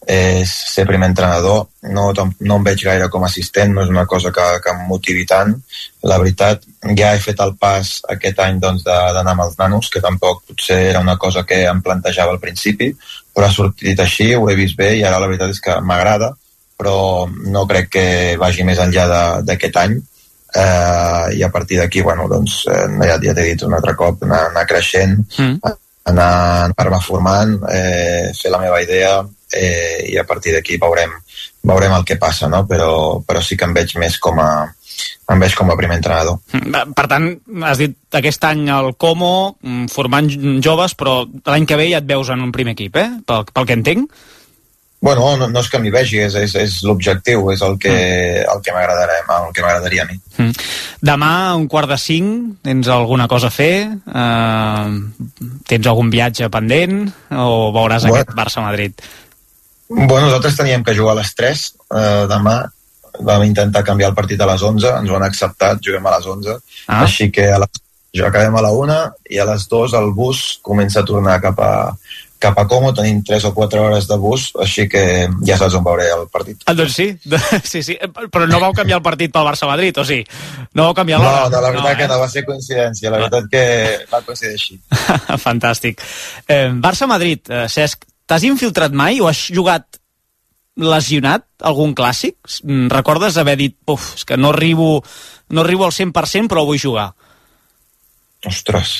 és 0.09 0.49
ser 0.73 0.87
primer 0.89 1.11
entrenador. 1.11 1.67
No, 1.93 2.07
no 2.15 2.57
em 2.57 2.65
veig 2.65 2.83
gaire 2.87 3.09
com 3.13 3.23
a 3.23 3.29
assistent, 3.29 3.75
no 3.75 3.83
és 3.85 3.93
una 3.93 4.07
cosa 4.09 4.31
que, 4.33 4.47
que 4.63 4.73
em 4.73 4.83
motivi 4.89 5.25
tant. 5.29 5.53
La 6.09 6.17
veritat, 6.21 6.65
ja 6.97 7.13
he 7.13 7.21
fet 7.21 7.41
el 7.45 7.55
pas 7.61 7.93
aquest 8.15 8.41
any 8.45 8.59
doncs, 8.63 8.83
d'anar 8.87 9.35
amb 9.35 9.45
els 9.45 9.57
nanos, 9.61 9.89
que 9.93 10.01
tampoc 10.01 10.43
potser 10.49 10.81
era 10.89 11.03
una 11.05 11.17
cosa 11.21 11.45
que 11.45 11.61
em 11.69 11.81
plantejava 11.85 12.33
al 12.33 12.41
principi, 12.41 12.91
però 13.35 13.47
ha 13.47 13.53
sortit 13.53 14.01
així, 14.01 14.33
ho 14.35 14.49
he 14.49 14.57
vist 14.57 14.77
bé 14.79 14.95
i 14.97 15.03
ara 15.05 15.21
la 15.21 15.29
veritat 15.29 15.53
és 15.53 15.61
que 15.63 15.79
m'agrada 15.85 16.33
però 16.79 17.27
no 17.27 17.65
crec 17.67 17.89
que 17.91 18.03
vagi 18.39 18.63
més 18.63 18.79
enllà 18.79 19.03
d'aquest 19.43 19.79
any 19.81 19.97
eh, 19.99 21.25
i 21.35 21.43
a 21.43 21.49
partir 21.51 21.79
d'aquí, 21.81 22.01
bueno, 22.01 22.27
doncs, 22.31 22.61
eh, 22.71 22.85
ja, 23.03 23.17
ja 23.19 23.33
t'he 23.35 23.49
dit 23.49 23.65
un 23.67 23.75
altre 23.75 23.95
cop, 23.99 24.23
anar, 24.23 24.45
anar 24.53 24.65
creixent, 24.69 25.19
Mm. 25.37 25.73
anar, 26.13 26.71
anar 26.77 27.01
formant, 27.03 27.59
eh, 27.69 28.31
fer 28.33 28.51
la 28.51 28.61
meva 28.63 28.79
idea 28.81 29.19
eh, 29.53 30.09
i 30.11 30.17
a 30.17 30.25
partir 30.27 30.53
d'aquí 30.55 30.77
veurem, 30.81 31.13
veurem 31.63 31.93
el 31.97 32.05
que 32.05 32.17
passa, 32.21 32.49
no? 32.49 32.65
però, 32.67 33.21
però 33.25 33.41
sí 33.43 33.57
que 33.57 33.67
em 33.67 33.73
veig 33.73 33.95
més 34.01 34.17
com 34.21 34.39
a, 34.39 34.49
em 35.29 35.39
veig 35.43 35.55
com 35.57 35.69
a 35.71 35.77
primer 35.77 35.99
entrenador. 35.99 36.39
Mm, 36.53 36.95
Per 36.97 37.07
tant, 37.11 37.29
has 37.69 37.77
dit 37.81 37.95
aquest 38.19 38.49
any 38.49 38.67
el 38.73 38.93
Como, 38.97 39.57
mm, 39.61 39.87
formant 39.93 40.31
joves, 40.63 40.95
però 40.95 41.21
l'any 41.45 41.69
que 41.69 41.77
ve 41.79 41.91
ja 41.91 42.01
et 42.03 42.09
veus 42.09 42.29
en 42.29 42.41
un 42.41 42.51
primer 42.51 42.75
equip, 42.77 42.97
eh? 42.97 43.09
Pel, 43.25 43.47
pel 43.53 43.69
que 43.69 43.77
entenc. 43.79 44.11
Bueno, 45.01 45.37
no, 45.39 45.47
no 45.47 45.61
és 45.63 45.69
que 45.71 45.79
m'hi 45.79 45.91
vegi, 45.93 46.17
és, 46.25 46.33
és, 46.35 46.53
és 46.59 46.73
l'objectiu, 46.83 47.45
és 47.53 47.61
el 47.63 47.77
que, 47.79 47.93
el 48.43 48.59
que 48.65 48.73
m'agradarà 48.75 49.21
el 49.37 49.53
que 49.55 49.63
m'agradaria 49.63 50.03
a 50.03 50.07
mi. 50.09 50.17
Mm. 50.35 50.65
Demà, 51.07 51.29
a 51.51 51.55
un 51.55 51.69
quart 51.71 51.87
de 51.87 51.95
cinc, 51.97 52.57
tens 52.67 52.89
alguna 52.91 53.29
cosa 53.31 53.47
a 53.47 53.55
fer? 53.55 53.87
Uh, 54.11 54.99
tens 55.71 55.87
algun 55.87 56.11
viatge 56.11 56.49
pendent? 56.51 57.05
O 57.31 57.71
veuràs 57.71 58.03
Bueno. 58.03 58.17
aquest 58.17 58.35
Barça-Madrid? 58.35 58.99
Bueno, 59.89 60.27
nosaltres 60.27 60.55
teníem 60.55 60.83
que 60.85 60.95
jugar 60.95 61.17
a 61.17 61.21
les 61.23 61.33
3 61.35 61.63
eh, 61.97 62.25
demà, 62.29 62.59
vam 63.25 63.43
intentar 63.43 63.81
canviar 63.83 64.11
el 64.11 64.15
partit 64.15 64.39
a 64.41 64.45
les 64.51 64.61
11, 64.61 64.91
ens 65.01 65.09
ho 65.09 65.15
han 65.17 65.25
acceptat, 65.25 65.81
juguem 65.83 66.05
a 66.05 66.17
les 66.17 66.27
11, 66.29 66.57
Ah. 66.87 67.03
així 67.03 67.31
que 67.33 67.49
a 67.51 67.57
les, 67.59 67.81
jo 68.15 68.25
acabem 68.27 68.55
a 68.55 68.61
la 68.61 68.69
1 68.71 68.99
i 69.33 69.39
a 69.41 69.45
les 69.49 69.67
2 69.67 69.93
el 69.97 70.11
bus 70.13 70.59
comença 70.61 71.01
a 71.01 71.05
tornar 71.05 71.39
cap 71.41 71.59
a, 71.59 71.71
cap 72.39 72.57
a 72.57 72.67
Como, 72.69 72.93
tenim 72.93 73.23
3 73.25 73.43
o 73.49 73.53
4 73.53 73.81
hores 73.83 74.07
de 74.07 74.15
bus, 74.17 74.51
així 74.61 74.85
que 74.87 75.01
ja 75.45 75.57
saps 75.57 75.73
on 75.75 75.83
veuré 75.83 76.05
el 76.13 76.27
partit. 76.31 76.61
Ah, 76.67 76.73
doncs 76.77 76.93
sí, 76.95 77.09
sí, 77.71 77.81
sí, 77.83 77.97
però 78.31 78.45
no 78.47 78.59
vau 78.61 78.71
canviar 78.77 79.01
el 79.01 79.03
partit 79.03 79.33
pel 79.33 79.43
Barça-Madrid, 79.49 79.97
o 79.97 80.05
sí? 80.05 80.21
No 80.77 80.85
vau 80.87 80.93
canviar 80.93 81.19
No, 81.19 81.25
l'hora? 81.25 81.49
no, 81.49 81.61
la 81.65 81.71
veritat 81.73 81.97
que 81.97 82.03
eh? 82.05 82.11
no 82.13 82.19
va 82.21 82.29
ser 82.29 82.45
coincidència, 82.45 83.09
la 83.11 83.17
veritat 83.25 83.49
que 83.51 83.65
va 84.13 84.21
coincidir 84.21 84.53
així. 84.55 84.79
Fantàstic. 85.47 85.99
Eh, 86.47 86.69
Barça-Madrid, 86.77 87.49
eh, 87.49 87.65
Cesc, 87.67 88.05
t'has 88.29 88.45
infiltrat 88.45 88.93
mai 88.93 89.17
o 89.23 89.27
has 89.29 89.47
jugat 89.49 89.97
lesionat 90.79 91.45
algun 91.65 91.95
clàssic? 91.97 92.37
Mm, 92.63 92.87
Recordes 92.93 93.37
haver 93.41 93.57
dit, 93.59 93.75
uf, 93.89 94.13
és 94.15 94.25
que 94.25 94.37
no 94.37 94.53
arribo, 94.53 94.99
no 95.49 95.63
arribo 95.65 95.87
al 95.87 95.95
100% 95.95 96.51
però 96.51 96.65
vull 96.67 96.79
jugar? 96.79 97.09
Ostres, 98.47 98.93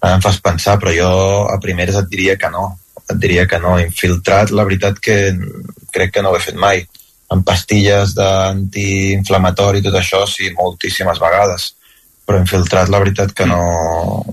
ara 0.00 0.16
em 0.16 0.22
fas 0.24 0.38
pensar, 0.40 0.78
però 0.80 0.94
jo 0.94 1.10
a 1.50 1.58
primeres 1.60 1.98
et 1.98 2.08
diria 2.12 2.38
que 2.40 2.50
no. 2.54 2.70
Et 3.08 3.18
diria 3.20 3.46
que 3.48 3.58
no. 3.60 3.74
Infiltrat, 3.80 4.52
la 4.52 4.64
veritat 4.68 5.00
que 5.02 5.18
crec 5.92 6.14
que 6.14 6.22
no 6.22 6.30
ho 6.32 6.38
he 6.38 6.44
fet 6.44 6.56
mai. 6.56 6.84
Amb 7.34 7.44
pastilles 7.44 8.14
d'antiinflamatori 8.16 9.82
i 9.82 9.84
tot 9.84 9.98
això, 9.98 10.22
sí, 10.28 10.48
moltíssimes 10.56 11.20
vegades. 11.20 11.74
Però 12.24 12.40
infiltrat, 12.40 12.88
la 12.92 13.00
veritat 13.02 13.34
que 13.36 13.44
no, 13.48 13.60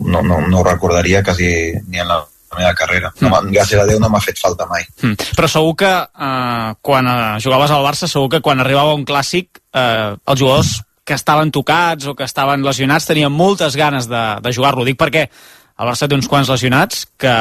no, 0.03 0.21
no, 0.21 0.39
no 0.47 0.61
ho 0.61 0.63
recordaria 0.67 1.23
quasi 1.23 1.49
ni 1.89 1.99
en 1.99 2.07
la 2.11 2.21
meva 2.57 2.73
carrera. 2.73 3.11
No, 3.21 3.29
m'ha- 3.29 3.41
gràcies 3.51 3.79
a 3.81 3.85
Déu 3.89 3.99
no 3.99 4.09
m'ha 4.09 4.21
fet 4.23 4.39
falta 4.41 4.65
mai. 4.69 4.83
Mm. 5.01 5.15
Però 5.37 5.47
segur 5.51 5.75
que 5.83 5.91
eh, 5.91 6.73
quan 6.81 7.07
eh, 7.07 7.39
jugaves 7.43 7.71
al 7.71 7.83
Barça, 7.85 8.07
segur 8.11 8.29
que 8.29 8.41
quan 8.41 8.59
arribava 8.63 8.93
un 8.95 9.05
clàssic, 9.05 9.61
eh, 9.73 10.15
els 10.25 10.39
jugadors 10.39 10.81
que 11.05 11.13
estaven 11.13 11.51
tocats 11.53 12.07
o 12.09 12.15
que 12.17 12.25
estaven 12.25 12.63
lesionats 12.65 13.05
tenien 13.05 13.31
moltes 13.31 13.75
ganes 13.77 14.07
de, 14.09 14.23
de 14.41 14.51
jugar-lo. 14.55 14.83
Dic 14.87 14.97
perquè 14.97 15.27
el 15.29 15.85
Barça 15.87 16.07
té 16.09 16.15
uns 16.17 16.27
quants 16.31 16.49
lesionats 16.49 17.05
que 17.19 17.35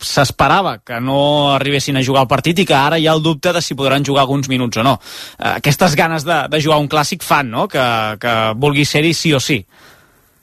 s'esperava 0.00 0.78
que 0.80 0.96
no 1.00 1.52
arribessin 1.54 1.96
a 1.98 2.02
jugar 2.04 2.22
el 2.24 2.28
partit 2.30 2.58
i 2.62 2.64
que 2.68 2.74
ara 2.76 2.96
hi 2.98 3.04
ha 3.08 3.12
el 3.12 3.20
dubte 3.22 3.52
de 3.52 3.60
si 3.60 3.74
podran 3.76 4.04
jugar 4.04 4.22
alguns 4.24 4.48
minuts 4.48 4.78
o 4.80 4.84
no. 4.86 4.94
Eh, 5.38 5.56
aquestes 5.58 5.94
ganes 5.96 6.24
de, 6.24 6.38
de 6.48 6.60
jugar 6.62 6.78
un 6.80 6.88
clàssic 6.88 7.22
fan 7.22 7.50
no? 7.52 7.66
que, 7.68 7.82
que 8.20 8.34
vulgui 8.56 8.86
ser-hi 8.88 9.12
sí 9.14 9.32
o 9.36 9.40
sí. 9.40 9.58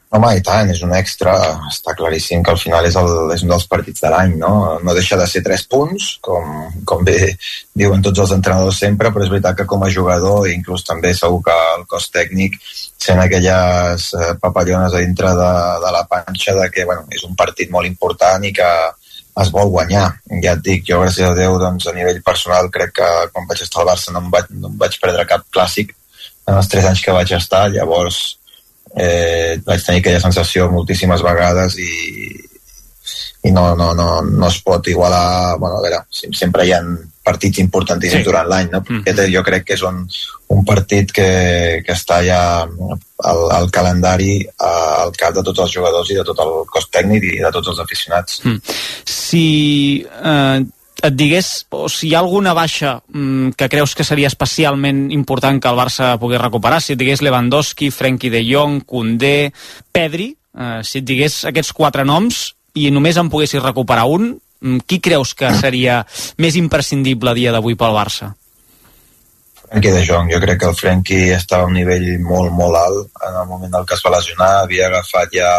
Home, 0.08 0.30
i 0.38 0.42
tant, 0.44 0.70
és 0.72 0.80
un 0.86 0.94
extra. 0.96 1.34
Està 1.68 1.92
claríssim 1.98 2.44
que 2.44 2.54
al 2.54 2.60
final 2.62 2.86
és, 2.88 2.96
el, 2.96 3.10
és 3.36 3.42
un 3.44 3.50
dels 3.52 3.66
partits 3.68 4.06
de 4.06 4.12
l'any, 4.14 4.38
no? 4.40 4.52
No 4.80 4.94
deixa 4.96 5.18
de 5.20 5.26
ser 5.28 5.42
tres 5.44 5.66
punts, 5.68 6.14
com, 6.24 6.46
com 6.88 7.04
bé 7.08 7.34
diuen 7.76 8.06
tots 8.06 8.24
els 8.24 8.32
entrenadors 8.38 8.80
sempre, 8.86 9.12
però 9.12 9.26
és 9.26 9.34
veritat 9.34 9.58
que 9.60 9.68
com 9.68 9.84
a 9.84 9.92
jugador, 9.92 10.48
i 10.48 10.56
inclús 10.56 10.88
també 10.88 11.12
segur 11.18 11.42
que 11.50 11.58
el 11.74 11.84
cos 11.92 12.08
tècnic, 12.16 12.56
sent 13.08 13.20
aquelles 13.20 14.08
eh, 14.16 14.32
papallones 14.40 14.96
a 14.96 15.04
dintre 15.04 15.36
de, 15.42 15.52
de 15.84 15.94
la 15.98 16.06
panxa 16.08 16.56
de 16.56 16.70
que 16.72 16.88
bueno, 16.88 17.04
és 17.12 17.28
un 17.28 17.36
partit 17.36 17.76
molt 17.76 17.92
important 17.92 18.48
i 18.48 18.56
que 18.56 18.72
es 19.44 19.54
vol 19.54 19.76
guanyar. 19.76 20.08
Ja 20.40 20.56
et 20.56 20.64
dic, 20.64 20.88
jo 20.88 21.04
gràcies 21.04 21.28
a 21.28 21.36
Déu 21.36 21.60
doncs, 21.60 21.92
a 21.92 21.98
nivell 22.00 22.24
personal 22.26 22.72
crec 22.72 22.96
que 23.02 23.12
quan 23.36 23.52
vaig 23.52 23.68
estar 23.68 23.84
al 23.84 23.92
Barça 23.92 24.16
no 24.16 24.24
em 24.24 24.32
vaig, 24.32 24.56
no 24.56 24.72
em 24.72 24.80
vaig 24.80 24.96
perdre 25.04 25.28
cap 25.28 25.44
clàssic 25.52 25.92
en 26.48 26.56
els 26.56 26.72
tres 26.72 26.88
anys 26.88 27.04
que 27.04 27.14
vaig 27.16 27.36
estar, 27.36 27.68
llavors 27.76 28.38
eh, 28.96 29.60
vaig 29.66 29.84
tenir 29.86 30.00
aquella 30.04 30.22
sensació 30.24 30.70
moltíssimes 30.72 31.22
vegades 31.26 31.76
i, 31.82 31.92
i 33.48 33.52
no, 33.52 33.76
no, 33.76 33.94
no, 33.96 34.22
no 34.22 34.48
es 34.48 34.62
pot 34.64 34.88
igualar 34.88 35.58
bueno, 35.60 35.78
a 35.78 35.82
veure, 35.86 36.02
sem- 36.12 36.34
sempre 36.36 36.66
hi 36.68 36.74
ha 36.76 36.82
partits 37.28 37.60
importantíssims 37.60 38.24
Sí. 38.24 38.28
durant 38.30 38.48
l'any, 38.48 38.70
no? 38.72 38.80
Mm. 38.88 39.02
Aquest 39.04 39.20
jo 39.34 39.42
crec 39.44 39.66
que 39.68 39.76
és 39.76 39.82
un, 39.84 39.98
un 40.56 40.62
partit 40.66 41.12
que, 41.12 41.28
que 41.84 41.92
està 41.94 42.22
ja 42.24 42.40
al, 42.64 43.42
al 43.52 43.68
calendari 43.76 44.40
al 44.64 45.12
cap 45.20 45.36
de 45.36 45.44
tots 45.44 45.60
els 45.66 45.74
jugadors 45.76 46.10
i 46.12 46.16
de 46.16 46.24
tot 46.24 46.40
el 46.40 46.54
cos 46.72 46.88
tècnic 46.90 47.24
i 47.28 47.42
de 47.44 47.52
tots 47.52 47.68
els 47.74 47.80
aficionats. 47.84 48.40
Mm. 48.46 48.62
Si 49.04 49.46
eh, 50.08 50.64
et 51.04 51.14
digués, 51.14 51.68
o 51.70 51.88
si 51.90 52.10
hi 52.10 52.16
ha 52.16 52.22
alguna 52.24 52.54
baixa 52.58 52.98
mm, 53.08 53.54
que 53.58 53.70
creus 53.70 53.94
que 53.96 54.06
seria 54.08 54.30
especialment 54.32 55.12
important 55.14 55.62
que 55.62 55.70
el 55.70 55.78
Barça 55.78 56.16
pogués 56.18 56.42
recuperar, 56.42 56.82
si 56.82 56.96
et 56.96 57.00
digués 57.00 57.22
Lewandowski, 57.22 57.92
Frenkie 57.94 58.34
de 58.34 58.42
Jong, 58.48 58.82
Koundé, 58.86 59.52
Pedri, 59.92 60.32
eh, 60.58 60.82
si 60.84 61.02
et 61.04 61.06
digués 61.06 61.44
aquests 61.46 61.74
quatre 61.78 62.06
noms 62.08 62.42
i 62.78 62.90
només 62.94 63.18
en 63.18 63.30
poguessis 63.30 63.62
recuperar 63.62 64.08
un, 64.10 64.34
mm, 64.62 64.84
qui 64.88 65.00
creus 65.00 65.36
que 65.38 65.54
seria 65.54 66.04
més 66.38 66.58
imprescindible 66.58 67.34
dia 67.38 67.54
d'avui 67.54 67.76
pel 67.76 67.94
Barça? 67.94 68.34
Frenkie 69.68 69.92
de 69.92 70.06
Jong, 70.06 70.32
jo 70.32 70.40
crec 70.40 70.62
que 70.62 70.70
el 70.70 70.78
Frenkie 70.80 71.34
estava 71.36 71.64
a 71.64 71.68
un 71.68 71.76
nivell 71.76 72.08
molt, 72.24 72.54
molt 72.56 72.78
alt 72.80 73.26
en 73.28 73.42
el 73.42 73.48
moment 73.50 73.74
del 73.74 73.86
que 73.86 73.98
es 73.98 74.04
va 74.06 74.16
lesionar, 74.16 74.64
havia 74.64 74.88
agafat 74.88 75.34
ja 75.36 75.52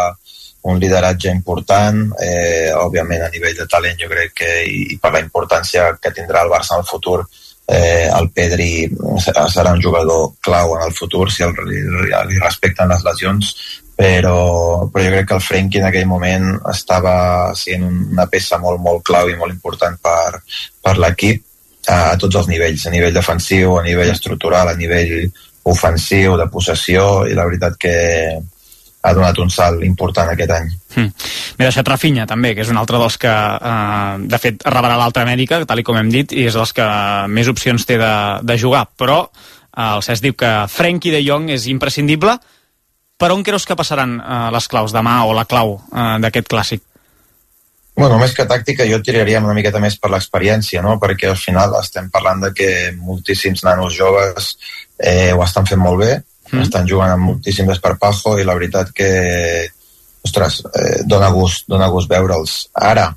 un 0.61 0.79
lideratge 0.79 1.31
important, 1.31 2.01
eh, 2.19 2.71
òbviament 2.75 3.23
a 3.23 3.29
nivell 3.31 3.55
de 3.55 3.67
talent 3.69 3.99
jo 4.01 4.09
crec 4.11 4.33
que 4.41 4.49
i, 4.67 4.81
i 4.95 4.97
per 4.99 5.13
la 5.15 5.21
importància 5.23 5.93
que 6.01 6.11
tindrà 6.15 6.43
el 6.43 6.51
Barça 6.51 6.75
en 6.75 6.83
el 6.83 6.89
futur 6.89 7.21
eh, 7.69 8.09
el 8.09 8.31
Pedri 8.35 8.87
serà 9.23 9.71
un 9.71 9.81
jugador 9.81 10.33
clau 10.41 10.75
en 10.75 10.87
el 10.87 10.95
futur 10.97 11.29
si 11.31 11.45
el, 11.45 11.53
li, 11.69 11.83
li 12.31 12.41
respecten 12.41 12.91
les 12.91 13.05
lesions 13.07 13.53
però, 13.99 14.87
però 14.87 15.03
jo 15.05 15.11
crec 15.11 15.27
que 15.27 15.35
el 15.35 15.43
Frenkie 15.43 15.81
en 15.81 15.89
aquell 15.89 16.07
moment 16.07 16.53
estava 16.71 17.51
sent 17.59 17.83
una 17.85 18.25
peça 18.31 18.59
molt, 18.59 18.79
molt 18.83 19.03
clau 19.03 19.27
i 19.27 19.35
molt 19.39 19.51
important 19.51 19.99
per, 20.01 20.39
per 20.81 20.95
l'equip 20.97 21.43
a 21.89 22.15
tots 22.21 22.39
els 22.39 22.47
nivells, 22.47 22.85
a 22.85 22.93
nivell 22.93 23.15
defensiu, 23.15 23.75
a 23.79 23.83
nivell 23.83 24.11
estructural, 24.13 24.71
a 24.71 24.77
nivell 24.77 25.27
ofensiu, 25.69 26.35
de 26.39 26.47
possessió, 26.51 27.25
i 27.27 27.35
la 27.35 27.45
veritat 27.47 27.75
que 27.79 27.95
ha 29.01 29.13
donat 29.15 29.37
un 29.39 29.49
salt 29.51 29.83
important 29.85 30.29
aquest 30.31 30.51
any. 30.51 30.69
Hm. 30.95 31.11
M'he 31.57 31.67
deixat 31.67 31.87
Rafinha, 31.87 32.25
també, 32.27 32.53
que 32.55 32.65
és 32.65 32.71
un 32.71 32.79
altre 32.79 32.99
dels 32.99 33.17
que, 33.17 33.31
eh, 33.31 34.17
de 34.27 34.39
fet, 34.41 34.65
rebrà 34.65 34.97
l'altra 34.99 35.23
Amèrica, 35.23 35.61
tal 35.65 35.79
i 35.79 35.85
com 35.87 35.97
hem 35.97 36.11
dit, 36.11 36.33
i 36.35 36.45
és 36.49 36.57
dels 36.57 36.73
que 36.75 36.87
més 37.27 37.47
opcions 37.47 37.85
té 37.85 37.97
de, 38.01 38.13
de 38.43 38.57
jugar. 38.59 38.85
Però 38.99 39.21
eh, 39.23 39.95
el 39.95 40.03
Cesc 40.03 40.25
diu 40.27 40.35
que 40.35 40.51
Frenkie 40.67 41.15
de 41.15 41.23
Jong 41.23 41.49
és 41.55 41.69
imprescindible. 41.71 42.35
Per 43.19 43.31
on 43.35 43.43
creus 43.43 43.65
que 43.67 43.75
passaran 43.79 44.19
eh, 44.19 44.43
les 44.55 44.67
claus 44.67 44.95
demà 44.95 45.23
o 45.27 45.33
la 45.35 45.47
clau 45.47 45.77
eh, 45.79 46.15
d'aquest 46.23 46.51
clàssic? 46.51 46.83
Bueno, 47.99 48.15
més 48.19 48.31
que 48.31 48.45
tàctica, 48.47 48.85
jo 48.87 49.01
tiraria 49.03 49.41
una 49.43 49.55
miqueta 49.55 49.79
més 49.83 49.97
per 49.99 50.11
l'experiència, 50.13 50.79
no? 50.81 50.93
perquè 51.01 51.27
al 51.27 51.39
final 51.39 51.73
estem 51.81 52.07
parlant 52.11 52.45
de 52.45 52.53
que 52.55 52.69
moltíssims 52.95 53.65
nanos 53.67 53.97
joves 53.97 54.53
eh, 54.95 55.33
ho 55.33 55.43
estan 55.43 55.67
fent 55.67 55.81
molt 55.83 55.99
bé, 55.99 56.13
mm. 56.51 56.65
estan 56.65 56.87
jugant 56.89 57.15
amb 57.15 57.27
moltíssim 57.31 57.69
desparpajo 57.69 58.37
i 58.39 58.45
la 58.47 58.55
veritat 58.57 58.91
que, 58.95 59.09
ostres, 60.25 60.61
eh, 60.75 60.99
dona 61.05 61.31
gust, 61.35 61.67
dona 61.69 61.89
gust 61.93 62.11
veure'ls. 62.11 62.59
Ara, 62.89 63.09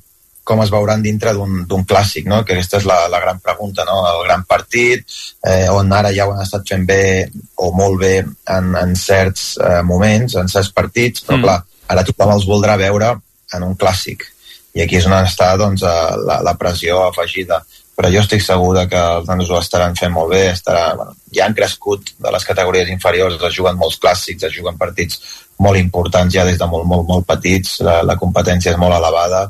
com 0.44 0.62
es 0.64 0.72
veuran 0.74 1.02
dintre 1.04 1.32
d'un 1.36 1.84
clàssic, 1.86 2.26
no? 2.26 2.42
que 2.44 2.56
aquesta 2.56 2.80
és 2.80 2.86
la, 2.88 2.98
la 3.10 3.20
gran 3.22 3.38
pregunta, 3.40 3.86
no? 3.86 4.00
el 4.10 4.24
gran 4.26 4.42
partit, 4.48 5.06
eh, 5.46 5.68
on 5.70 5.92
ara 5.94 6.10
ja 6.14 6.26
ho 6.26 6.34
han 6.34 6.42
estat 6.42 6.66
fent 6.74 6.86
bé 6.88 7.28
o 7.62 7.70
molt 7.78 8.00
bé 8.02 8.16
en, 8.22 8.74
en 8.78 8.96
certs 8.98 9.52
eh, 9.62 9.80
moments, 9.86 10.34
en 10.40 10.50
certs 10.50 10.72
partits, 10.74 11.22
però 11.26 11.38
mm. 11.38 11.46
clar, 11.46 11.58
ara 11.94 12.06
tothom 12.08 12.34
els 12.34 12.48
voldrà 12.48 12.76
veure 12.80 13.14
en 13.52 13.68
un 13.68 13.78
clàssic 13.78 14.26
i 14.72 14.82
aquí 14.84 14.98
és 14.98 15.06
on 15.08 15.14
està 15.18 15.52
doncs, 15.60 15.84
eh, 15.84 16.12
la, 16.26 16.40
la 16.44 16.56
pressió 16.58 17.02
afegida 17.06 17.60
però 18.02 18.10
jo 18.10 18.22
estic 18.24 18.42
segur 18.42 18.74
que 18.90 18.98
els 18.98 19.28
nanos 19.30 19.50
ho 19.52 19.60
estaran 19.62 19.94
fent 19.94 20.10
molt 20.10 20.32
bé, 20.34 20.48
estarà, 20.50 20.88
bueno, 20.98 21.14
ja 21.30 21.46
han 21.46 21.54
crescut 21.54 22.10
de 22.18 22.32
les 22.34 22.46
categories 22.48 22.90
inferiors, 22.90 23.38
es 23.38 23.54
juguen 23.54 23.78
molts 23.78 24.00
clàssics, 24.02 24.42
es 24.48 24.56
juguen 24.56 24.74
partits 24.80 25.20
molt 25.62 25.78
importants 25.78 26.34
ja 26.34 26.42
des 26.48 26.58
de 26.58 26.66
molt, 26.66 26.88
molt, 26.90 27.06
molt 27.06 27.28
petits, 27.28 27.78
la, 27.86 28.00
la 28.02 28.18
competència 28.18 28.72
és 28.74 28.80
molt 28.80 28.96
elevada 28.96 29.44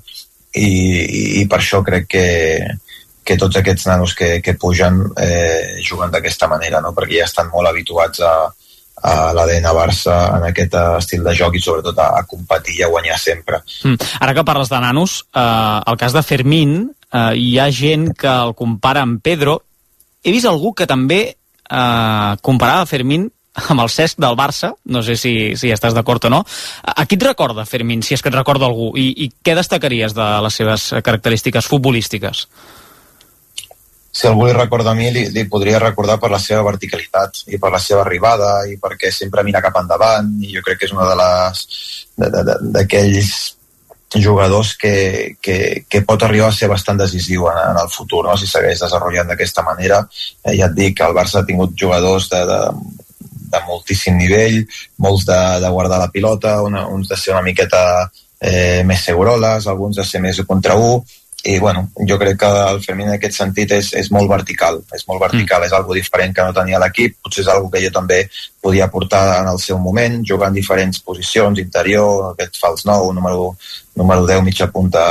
i, 0.53 0.69
i, 0.69 1.23
i 1.41 1.47
per 1.49 1.63
això 1.63 1.81
crec 1.87 2.11
que, 2.13 2.27
que 3.25 3.39
tots 3.41 3.57
aquests 3.57 3.89
nanos 3.89 4.13
que, 4.19 4.35
que 4.45 4.59
pugen 4.61 5.01
eh, 5.17 5.81
juguen 5.81 6.13
d'aquesta 6.13 6.51
manera, 6.53 6.85
no? 6.85 6.93
perquè 6.93 7.23
ja 7.23 7.31
estan 7.31 7.49
molt 7.55 7.73
habituats 7.73 8.21
a, 8.21 8.35
a 9.09 9.19
l'ADN 9.33 9.73
Barça 9.73 10.17
en 10.37 10.49
aquest 10.53 10.77
uh, 10.77 10.99
estil 11.01 11.25
de 11.25 11.33
joc 11.39 11.57
i 11.57 11.63
sobretot 11.65 12.05
a, 12.05 12.13
a 12.21 12.27
competir 12.29 12.83
i 12.83 12.85
a 12.85 12.91
guanyar 12.93 13.17
sempre. 13.19 13.65
Mm. 13.89 14.11
Ara 14.21 14.37
que 14.37 14.45
parles 14.45 14.69
de 14.69 14.83
nanos, 14.85 15.23
eh, 15.33 15.79
el 15.89 15.97
cas 15.99 16.13
de 16.13 16.23
Fermín, 16.27 16.83
eh, 17.13 17.37
hi 17.37 17.53
ha 17.59 17.69
gent 17.71 18.11
que 18.19 18.33
el 18.33 18.57
compara 18.59 19.05
amb 19.05 19.23
Pedro. 19.23 19.61
He 20.23 20.33
vist 20.35 20.49
algú 20.49 20.75
que 20.75 20.89
també 20.89 21.23
eh, 21.29 22.33
comparava 22.43 22.89
Fermín 22.89 23.29
amb 23.53 23.83
el 23.85 23.91
Cesc 23.93 24.21
del 24.23 24.37
Barça, 24.37 24.73
no 24.89 25.03
sé 25.05 25.17
si, 25.21 25.33
si 25.61 25.73
estàs 25.75 25.93
d'acord 25.93 26.25
o 26.25 26.33
no. 26.33 26.43
A, 26.83 27.03
a 27.03 27.07
qui 27.07 27.19
et 27.21 27.27
recorda 27.27 27.69
Fermín, 27.69 28.03
si 28.03 28.17
és 28.17 28.23
que 28.23 28.33
et 28.33 28.39
recorda 28.39 28.69
algú? 28.69 28.93
I, 28.97 29.11
I 29.27 29.33
què 29.45 29.57
destacaries 29.59 30.17
de 30.17 30.29
les 30.47 30.63
seves 30.63 30.93
característiques 31.05 31.69
futbolístiques? 31.69 32.47
si 34.13 34.27
algú 34.29 34.45
li 34.45 34.53
recorda 34.53 34.93
a 34.93 34.95
mi, 34.95 35.09
li, 35.09 35.23
li 35.33 35.47
podria 35.49 35.79
recordar 35.81 36.19
per 36.21 36.29
la 36.31 36.41
seva 36.41 36.61
verticalitat 36.67 37.47
i 37.49 37.59
per 37.59 37.71
la 37.73 37.81
seva 37.81 38.03
arribada 38.05 38.51
i 38.69 38.77
perquè 38.77 39.09
sempre 39.09 39.45
mira 39.47 39.63
cap 39.65 39.79
endavant 39.81 40.29
i 40.45 40.53
jo 40.53 40.61
crec 40.67 40.83
que 40.83 40.89
és 40.91 40.93
una 40.93 41.09
de 41.09 41.17
les 41.17 41.63
d'aquells 42.77 43.33
jugadors 44.21 44.75
que, 44.77 45.37
que, 45.41 45.85
que 45.89 46.03
pot 46.05 46.23
arribar 46.23 46.51
a 46.51 46.57
ser 46.57 46.69
bastant 46.69 46.99
decisiu 47.01 47.47
en, 47.51 47.61
en 47.71 47.79
el 47.83 47.89
futur, 47.93 48.25
no? 48.27 48.37
si 48.37 48.49
segueix 48.51 48.83
desenvolupant 48.83 49.31
d'aquesta 49.31 49.65
manera. 49.67 50.03
Eh, 50.45 50.57
ja 50.59 50.69
et 50.69 50.77
dic 50.77 50.99
que 50.99 51.07
el 51.07 51.17
Barça 51.17 51.41
ha 51.41 51.49
tingut 51.49 51.77
jugadors 51.79 52.29
de, 52.33 52.43
de, 52.49 52.61
de 53.55 53.63
moltíssim 53.69 54.19
nivell, 54.19 54.61
molts 55.05 55.25
de, 55.29 55.41
de 55.63 55.73
guardar 55.73 56.03
la 56.03 56.11
pilota, 56.13 56.61
una, 56.67 56.87
uns 56.89 57.09
de 57.09 57.19
ser 57.21 57.33
una 57.37 57.47
miqueta 57.47 57.83
eh, 58.41 58.83
més 58.85 59.05
seguroles, 59.07 59.69
alguns 59.71 60.01
de 60.01 60.07
ser 60.09 60.21
més 60.25 60.43
contra 60.49 60.77
un, 60.77 61.01
i 61.45 61.59
bueno, 61.59 61.91
jo 62.09 62.19
crec 62.19 62.39
que 62.39 62.47
el 62.47 62.83
Fermín 62.85 63.09
en 63.09 63.17
aquest 63.17 63.35
sentit 63.35 63.73
és, 63.75 63.89
és 63.99 64.11
molt 64.15 64.31
vertical, 64.31 64.77
és 64.95 65.03
molt 65.09 65.25
vertical, 65.25 65.61
mm. 65.61 65.67
és 65.67 65.73
algo 65.75 65.95
diferent 65.97 66.35
que 66.37 66.45
no 66.47 66.55
tenia 66.55 66.79
l'equip, 66.79 67.17
potser 67.19 67.43
és 67.43 67.49
algo 67.51 67.71
que 67.71 67.81
jo 67.83 67.91
també 67.91 68.21
podia 68.63 68.87
portar 68.91 69.41
en 69.41 69.51
el 69.51 69.59
seu 69.59 69.81
moment, 69.83 70.21
jugar 70.29 70.53
en 70.53 70.59
diferents 70.61 71.01
posicions, 71.03 71.59
interior, 71.59 72.29
aquest 72.31 72.61
fals 72.63 72.87
nou, 72.87 73.11
número, 73.17 73.49
número 73.99 74.27
10, 74.29 74.45
mitja 74.47 74.69
punta 74.71 75.03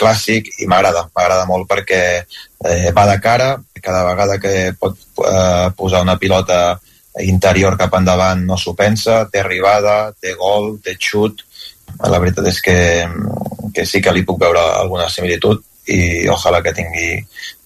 clàssic, 0.00 0.48
i 0.64 0.70
m'agrada, 0.70 1.04
m'agrada 1.12 1.44
molt 1.50 1.68
perquè 1.68 2.00
eh, 2.24 2.88
va 2.96 3.04
de 3.12 3.18
cara, 3.20 3.50
cada 3.82 4.06
vegada 4.08 4.38
que 4.40 4.72
pot 4.80 4.96
eh, 5.20 5.68
posar 5.76 6.00
una 6.06 6.16
pilota 6.16 6.78
interior 7.20 7.76
cap 7.76 7.92
endavant 8.00 8.40
no 8.48 8.56
s'ho 8.56 8.72
pensa, 8.74 9.26
té 9.28 9.44
arribada, 9.44 10.14
té 10.16 10.32
gol, 10.40 10.78
té 10.80 10.96
xut, 10.96 11.44
la 12.00 12.18
veritat 12.18 12.48
és 12.48 12.64
que, 12.64 12.78
que 13.76 13.84
sí 13.84 14.00
que 14.00 14.16
li 14.16 14.24
puc 14.24 14.40
veure 14.40 14.64
alguna 14.80 15.12
similitud 15.12 15.60
i 15.92 16.28
ojalà 16.32 16.62
que 16.64 16.72
tingui, 16.76 17.08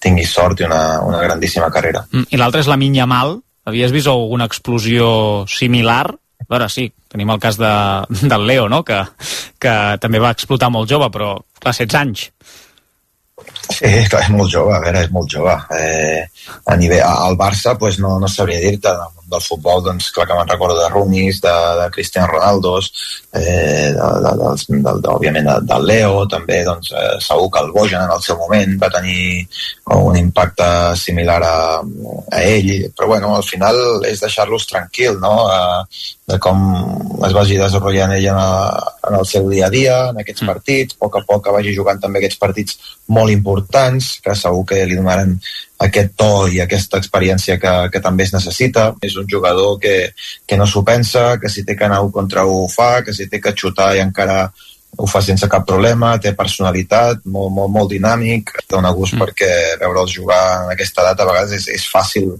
tingui 0.01 0.25
sort 0.27 0.61
i 0.61 0.67
una, 0.67 0.99
una 1.05 1.21
grandíssima 1.23 1.69
carrera. 1.71 2.05
Mm, 2.11 2.31
I 2.33 2.39
l'altre 2.41 2.63
és 2.63 2.71
la 2.71 2.79
Minya 2.79 3.07
Mal. 3.09 3.37
Havies 3.69 3.93
vist 3.93 4.09
alguna 4.09 4.47
explosió 4.49 5.45
similar? 5.47 6.07
A 6.09 6.47
veure, 6.49 6.69
sí, 6.71 6.87
tenim 7.11 7.29
el 7.29 7.41
cas 7.41 7.59
de, 7.59 7.73
del 8.31 8.47
Leo, 8.47 8.67
no? 8.71 8.81
que, 8.83 9.03
que 9.61 9.75
també 10.01 10.21
va 10.23 10.33
explotar 10.35 10.71
molt 10.73 10.89
jove, 10.89 11.11
però 11.13 11.35
clar, 11.59 11.75
16 11.75 11.99
anys. 11.99 12.29
Sí, 13.69 13.91
clar, 14.09 14.23
és 14.25 14.31
molt 14.33 14.51
jove, 14.51 14.73
a 14.75 14.81
veure, 14.83 15.03
és 15.05 15.11
molt 15.13 15.29
jove. 15.31 15.53
Eh, 15.77 16.23
a 16.65 16.75
nivell, 16.79 17.05
al 17.05 17.37
Barça, 17.39 17.75
pues, 17.79 17.99
no, 18.01 18.17
no 18.19 18.27
sabria 18.27 18.59
dir-te, 18.63 18.95
del 19.29 19.43
futbol, 19.45 19.83
doncs 19.85 20.09
clar 20.15 20.27
que 20.27 20.37
me'n 20.37 20.51
recordo 20.51 20.77
de 20.79 20.89
Runis, 20.89 21.41
de, 21.43 21.55
de 21.79 21.87
Cristiano 21.95 22.27
Ronaldo, 22.31 22.77
eh, 22.79 23.89
de, 23.95 24.07
de, 24.25 24.33
de, 24.41 24.51
de, 24.67 24.93
de, 25.01 25.09
òbviament 25.13 25.49
de, 25.49 25.57
del 25.71 25.87
Leo, 25.91 26.25
també 26.31 26.61
doncs, 26.67 26.91
eh, 26.91 27.17
segur 27.23 27.49
que 27.53 27.63
el 27.63 27.71
Bojan 27.75 28.05
en 28.05 28.15
el 28.15 28.23
seu 28.25 28.39
moment 28.41 28.77
va 28.81 28.91
tenir 28.93 29.45
un 29.95 30.17
impacte 30.17 30.69
similar 30.99 31.39
a, 31.45 31.57
a 31.79 32.43
ell, 32.43 32.71
però 32.95 33.13
bueno, 33.13 33.35
al 33.35 33.45
final 33.45 34.03
és 34.09 34.21
deixar-los 34.23 34.67
tranquil, 34.69 35.19
no? 35.21 35.35
Eh, 35.53 36.07
de 36.29 36.37
com 36.37 36.59
es 37.25 37.33
vagi 37.33 37.57
desenvolupant 37.57 38.13
ell 38.13 38.27
en, 38.29 38.37
a, 38.37 38.83
en 39.09 39.17
el 39.17 39.25
seu 39.25 39.47
dia 39.49 39.67
a 39.67 39.73
dia, 39.73 39.95
en 40.11 40.21
aquests 40.21 40.43
mm. 40.43 40.51
partits, 40.53 40.97
a 40.97 41.05
poc 41.05 41.17
a 41.17 41.23
poc 41.25 41.45
que 41.45 41.55
vagi 41.55 41.73
jugant 41.77 42.01
també 42.01 42.21
aquests 42.21 42.41
partits 42.41 42.77
molt 43.17 43.33
importants, 43.33 44.11
que 44.23 44.37
segur 44.37 44.65
que 44.69 44.83
li 44.85 44.99
donaran 44.99 45.37
aquest 45.79 46.15
to 46.19 46.47
i 46.51 46.59
aquesta 46.59 46.99
experiència 46.99 47.57
que, 47.59 47.73
que 47.93 48.01
també 48.03 48.25
es 48.27 48.33
necessita. 48.35 48.89
És 49.05 49.15
un 49.19 49.27
jugador 49.31 49.77
que, 49.81 50.11
que 50.45 50.57
no 50.59 50.67
s'ho 50.67 50.83
pensa, 50.87 51.37
que 51.41 51.51
si 51.51 51.63
té 51.65 51.77
que 51.79 51.87
anar 51.87 52.01
un 52.05 52.11
contra 52.11 52.45
un 52.45 52.65
ho 52.65 52.67
fa, 52.71 52.99
que 53.05 53.15
si 53.15 53.29
té 53.31 53.39
que 53.41 53.55
xutar 53.55 53.93
i 53.95 54.03
encara 54.03 54.41
ho 54.99 55.07
fa 55.07 55.21
sense 55.21 55.47
cap 55.47 55.67
problema, 55.67 56.15
té 56.19 56.33
personalitat, 56.35 57.21
molt, 57.31 57.53
molt, 57.55 57.71
molt 57.71 57.91
dinàmic, 57.93 58.55
dona 58.69 58.91
gust 58.95 59.15
mm. 59.15 59.21
perquè 59.23 59.51
veure'l 59.79 60.09
jugar 60.11 60.43
en 60.63 60.73
aquesta 60.73 61.05
edat 61.05 61.21
a 61.21 61.29
vegades 61.29 61.55
és, 61.59 61.69
és 61.77 61.85
fàcil 61.87 62.33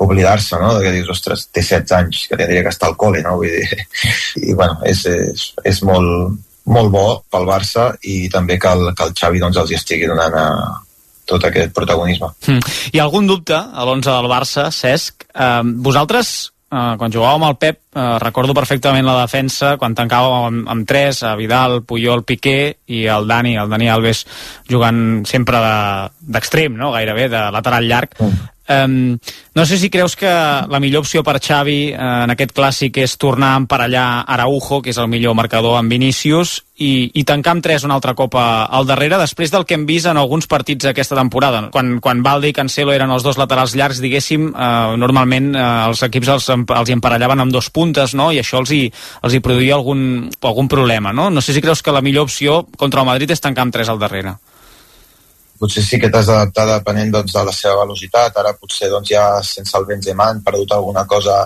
oblidar-se, 0.00 0.56
no? 0.60 0.76
Que 0.80 0.92
dius, 0.94 1.10
ostres, 1.12 1.46
té 1.50 1.64
16 1.64 1.92
anys, 1.98 2.24
que 2.30 2.38
tindria 2.38 2.62
que 2.64 2.72
estar 2.72 2.88
al 2.88 2.96
col·le, 3.00 3.22
no? 3.26 3.36
Vull 3.40 3.52
dir, 3.52 3.84
I, 4.46 4.54
bueno, 4.54 4.78
és, 4.88 5.04
és, 5.10 5.46
és 5.66 5.82
molt, 5.88 6.38
molt 6.72 6.92
bo 6.94 7.06
pel 7.32 7.46
Barça 7.48 7.90
i 8.08 8.26
també 8.32 8.58
que 8.62 8.72
el, 8.72 8.90
que 8.96 9.08
el 9.08 9.14
Xavi 9.18 9.42
doncs, 9.42 9.60
els 9.62 9.72
hi 9.72 9.78
estigui 9.80 10.08
donant 10.10 10.36
a, 10.40 10.48
tot 11.26 11.44
aquest 11.48 11.74
protagonisme. 11.76 12.32
Mm. 12.46 12.76
Hi 12.92 13.00
ha 13.00 13.06
algun 13.06 13.26
dubte 13.26 13.56
a 13.56 13.86
l'11 13.86 14.12
del 14.12 14.30
Barça, 14.30 14.68
Cesc? 14.74 15.26
Eh, 15.34 15.62
vosaltres 15.86 16.36
Uh, 16.66 16.96
quan 16.98 17.12
jugàvem 17.14 17.44
al 17.46 17.54
Pep, 17.62 17.76
uh, 17.94 18.16
recordo 18.18 18.50
perfectament 18.50 19.06
la 19.06 19.20
defensa, 19.20 19.76
quan 19.78 19.94
tancàvem 19.94 20.46
amb, 20.48 20.64
amb 20.72 20.86
tres, 20.88 21.20
a 21.22 21.36
Vidal, 21.38 21.84
Puyol, 21.86 22.24
Piqué 22.26 22.56
i 22.90 23.04
el 23.06 23.28
Dani, 23.30 23.52
el 23.54 23.70
Dani 23.70 23.86
Alves 23.86 24.24
jugant 24.66 24.98
sempre 25.30 25.60
d'extrem, 25.62 26.74
de, 26.74 26.80
no? 26.82 26.90
gairebé, 26.96 27.28
de 27.30 27.44
lateral 27.54 27.86
llarg. 27.86 28.18
Mm. 28.18 28.50
Um, 28.68 29.18
no 29.54 29.64
sé 29.64 29.78
si 29.78 29.90
creus 29.90 30.16
que 30.18 30.26
la 30.26 30.80
millor 30.82 31.04
opció 31.04 31.22
per 31.22 31.38
Xavi 31.38 31.92
uh, 31.94 32.24
en 32.24 32.32
aquest 32.34 32.50
clàssic 32.56 32.98
és 32.98 33.14
tornar 33.20 33.52
a 33.54 33.60
emparellar 33.62 34.24
Araujo, 34.26 34.80
que 34.82 34.90
és 34.90 34.98
el 34.98 35.06
millor 35.10 35.36
marcador 35.38 35.78
amb 35.78 35.92
Vinícius, 35.92 36.58
i, 36.82 37.08
i 37.14 37.22
tancar 37.24 37.54
amb 37.54 37.64
tres 37.64 37.86
una 37.86 37.94
altra 37.96 38.16
copa 38.18 38.66
al 38.66 38.88
darrere, 38.88 39.20
després 39.22 39.52
del 39.54 39.64
que 39.64 39.76
hem 39.78 39.86
vist 39.86 40.10
en 40.10 40.18
alguns 40.18 40.48
partits 40.50 40.90
aquesta 40.90 41.16
temporada. 41.16 41.62
Quan, 41.72 42.00
quan 42.02 42.24
Valde 42.26 42.50
i 42.50 42.56
Cancelo 42.56 42.92
eren 42.92 43.14
els 43.14 43.24
dos 43.24 43.38
laterals 43.38 43.76
llargs, 43.78 44.02
diguéssim, 44.02 44.50
uh, 44.50 44.96
normalment 44.98 45.52
uh, 45.54 45.68
els 45.92 46.02
equips 46.08 46.34
els, 46.34 46.50
els 46.50 46.92
emparellaven 46.96 47.46
amb 47.46 47.54
dos 47.54 47.70
puntes, 47.70 48.16
no? 48.18 48.32
i 48.34 48.42
això 48.42 48.60
els 48.64 48.74
hi, 48.74 48.82
els 49.22 49.38
hi 49.38 49.42
produïa 49.44 49.78
algun, 49.78 50.26
algun 50.42 50.68
problema. 50.68 51.14
No? 51.14 51.30
no 51.30 51.40
sé 51.44 51.54
si 51.54 51.62
creus 51.62 51.86
que 51.86 51.94
la 51.94 52.02
millor 52.02 52.26
opció 52.26 52.64
contra 52.76 53.06
el 53.06 53.10
Madrid 53.14 53.30
és 53.30 53.40
tancar 53.40 53.68
amb 53.68 53.78
tres 53.78 53.88
al 53.92 54.02
darrere 54.02 54.36
potser 55.58 55.84
sí 55.84 56.00
que 56.00 56.10
t'has 56.12 56.28
d'adaptar 56.30 56.66
depenent 56.70 57.12
doncs, 57.14 57.34
de 57.34 57.44
la 57.48 57.54
seva 57.54 57.82
velocitat, 57.84 58.36
ara 58.40 58.56
potser 58.56 58.90
doncs, 58.92 59.10
ja 59.10 59.28
sense 59.44 59.76
el 59.78 59.86
Benzema 59.88 60.30
han 60.30 60.42
perdut 60.46 60.76
alguna 60.76 61.06
cosa 61.06 61.44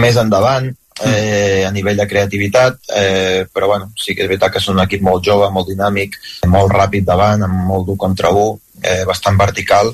més 0.00 0.16
endavant 0.16 0.68
mm. 0.68 1.10
eh, 1.10 1.64
a 1.66 1.72
nivell 1.74 1.98
de 2.00 2.08
creativitat, 2.08 2.78
eh, 2.96 3.46
però 3.52 3.72
bueno, 3.72 3.90
sí 3.96 4.14
que 4.14 4.24
és 4.24 4.30
veritat 4.30 4.54
que 4.54 4.62
és 4.62 4.70
un 4.72 4.80
equip 4.84 5.04
molt 5.04 5.24
jove, 5.24 5.50
molt 5.52 5.68
dinàmic, 5.70 6.16
molt 6.52 6.72
ràpid 6.72 7.06
davant, 7.06 7.44
amb 7.46 7.66
molt 7.68 7.86
dur 7.90 7.98
contra 8.06 8.32
un, 8.32 8.58
eh, 8.82 9.04
bastant 9.08 9.38
vertical, 9.38 9.92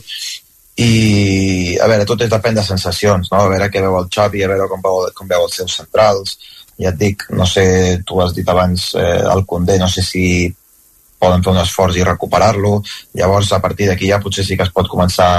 i 0.82 1.76
a 1.76 1.86
veure, 1.90 2.06
tot 2.08 2.22
és 2.24 2.30
depèn 2.32 2.56
de 2.56 2.64
sensacions, 2.64 3.28
no? 3.30 3.42
a 3.42 3.50
veure 3.50 3.68
què 3.68 3.82
veu 3.84 3.98
el 3.98 4.08
Xavi, 4.12 4.42
a 4.42 4.48
veure 4.54 4.68
com 4.70 4.80
veu, 4.84 5.04
com 5.14 5.28
veu 5.28 5.44
els 5.44 5.58
seus 5.60 5.76
centrals, 5.82 6.38
ja 6.80 6.90
et 6.90 6.98
dic, 6.98 7.26
no 7.36 7.46
sé, 7.46 7.64
tu 8.06 8.20
has 8.22 8.32
dit 8.34 8.48
abans 8.48 8.92
eh, 8.96 9.20
el 9.34 9.44
Condé, 9.46 9.76
no 9.78 9.88
sé 9.92 10.02
si 10.06 10.24
poden 11.22 11.44
fer 11.44 11.54
un 11.54 11.62
esforç 11.62 12.00
i 12.00 12.08
recuperar-lo. 12.08 12.80
Llavors, 13.18 13.52
a 13.54 13.62
partir 13.62 13.88
d'aquí 13.90 14.10
ja 14.10 14.20
potser 14.22 14.44
sí 14.46 14.58
que 14.58 14.66
es 14.66 14.74
pot 14.74 14.90
començar 14.90 15.30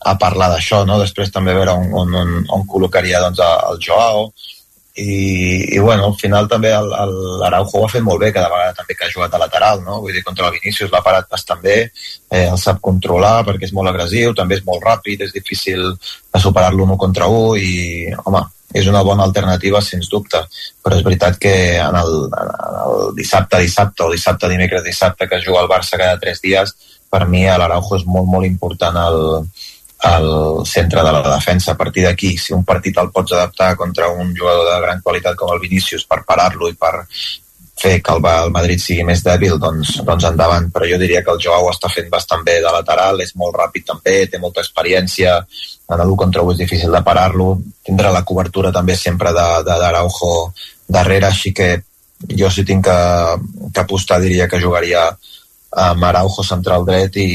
a 0.00 0.14
parlar 0.20 0.48
d'això, 0.54 0.84
no? 0.88 1.00
Després 1.02 1.34
també 1.34 1.56
veure 1.56 1.74
on, 1.76 1.90
on, 2.04 2.16
on, 2.22 2.38
on 2.56 2.66
col·locaria 2.70 3.20
doncs, 3.20 3.42
el 3.44 3.82
Joao 3.84 4.30
i, 5.00 5.74
i 5.76 5.78
bueno, 5.78 6.06
al 6.06 6.16
final 6.18 6.48
també 6.50 6.72
l'Araujo 6.72 7.78
ho 7.78 7.84
ha 7.86 7.90
fet 7.92 8.02
molt 8.04 8.20
bé 8.22 8.32
cada 8.34 8.50
vegada 8.52 8.74
també 8.80 8.96
que 8.96 9.06
ha 9.06 9.12
jugat 9.12 9.34
a 9.34 9.40
lateral, 9.42 9.82
no? 9.86 10.00
Vull 10.04 10.16
dir, 10.16 10.24
contra 10.26 10.48
el 10.48 10.56
Vinícius 10.58 10.90
l'ha 10.92 11.02
parat 11.04 11.28
bastant 11.30 11.60
bé, 11.62 11.76
eh, 12.30 12.46
el 12.46 12.58
sap 12.58 12.80
controlar 12.84 13.40
perquè 13.46 13.68
és 13.68 13.74
molt 13.76 13.92
agressiu, 13.92 14.34
també 14.36 14.58
és 14.58 14.64
molt 14.66 14.84
ràpid, 14.86 15.22
és 15.26 15.36
difícil 15.36 15.84
superar-lo 16.42 16.88
un 16.88 16.98
contra 16.98 17.28
un 17.30 17.60
i, 17.60 18.10
home, 18.24 18.42
és 18.74 18.86
una 18.86 19.02
bona 19.02 19.24
alternativa, 19.26 19.82
sens 19.82 20.08
dubte, 20.10 20.44
però 20.82 20.96
és 20.96 21.02
veritat 21.06 21.38
que 21.42 21.54
en 21.80 21.96
el, 21.98 22.14
en 22.30 22.78
el 22.84 23.10
dissabte, 23.16 23.58
dissabte 23.64 24.06
o 24.06 24.12
dissabte, 24.12 24.50
dimecres, 24.52 24.84
dissabte 24.86 25.28
que 25.28 25.40
es 25.40 25.46
juga 25.46 25.64
al 25.64 25.70
Barça 25.70 25.98
cada 25.98 26.20
tres 26.22 26.40
dies, 26.44 26.76
per 27.10 27.26
mi 27.26 27.42
l'Araujo 27.44 27.98
és 27.98 28.06
molt, 28.06 28.28
molt 28.30 28.46
important 28.46 28.96
al, 28.96 29.20
al 30.06 30.30
centre 30.66 31.02
de 31.02 31.12
la 31.12 31.22
defensa. 31.26 31.72
A 31.72 31.76
partir 31.76 32.06
d'aquí, 32.06 32.36
si 32.38 32.54
un 32.54 32.64
partit 32.64 32.98
el 33.02 33.10
pots 33.10 33.34
adaptar 33.34 33.74
contra 33.76 34.08
un 34.08 34.34
jugador 34.36 34.70
de 34.70 34.80
gran 34.86 35.02
qualitat 35.02 35.36
com 35.36 35.52
el 35.52 35.60
Vinícius 35.60 36.06
per 36.06 36.22
parar-lo 36.26 36.70
i 36.70 36.78
per 36.78 36.94
fer 37.80 37.96
que 38.04 38.14
el, 38.14 38.24
el 38.44 38.52
Madrid 38.54 38.82
sigui 38.82 39.04
més 39.08 39.22
dèbil, 39.24 39.56
doncs, 39.62 39.96
doncs 40.06 40.28
endavant. 40.28 40.68
Però 40.74 40.88
jo 40.88 40.98
diria 41.00 41.22
que 41.24 41.32
el 41.34 41.40
Joao 41.42 41.70
està 41.72 41.90
fent 41.92 42.10
bastant 42.12 42.44
bé 42.46 42.58
de 42.64 42.72
lateral, 42.74 43.22
és 43.24 43.34
molt 43.40 43.56
ràpid 43.56 43.88
també, 43.92 44.16
té 44.30 44.40
molta 44.42 44.64
experiència, 44.64 45.38
en 45.90 46.04
l'1 46.04 46.16
contra 46.16 46.44
1 46.46 46.54
és 46.54 46.62
difícil 46.64 46.94
de 46.94 47.02
parar-lo, 47.06 47.54
tindrà 47.86 48.12
la 48.14 48.24
cobertura 48.26 48.72
també 48.72 48.96
sempre 48.96 49.32
d'Araujo 49.34 50.32
darrere, 50.86 51.30
així 51.30 51.54
que 51.56 51.72
jo 52.36 52.50
si 52.52 52.64
tinc 52.68 52.84
que, 52.84 53.00
que 53.74 53.82
apostar 53.82 54.20
diria 54.20 54.48
que 54.48 54.60
jugaria 54.60 55.08
amb 55.70 56.04
Araujo 56.04 56.44
central 56.46 56.84
dret 56.84 57.16
i, 57.16 57.30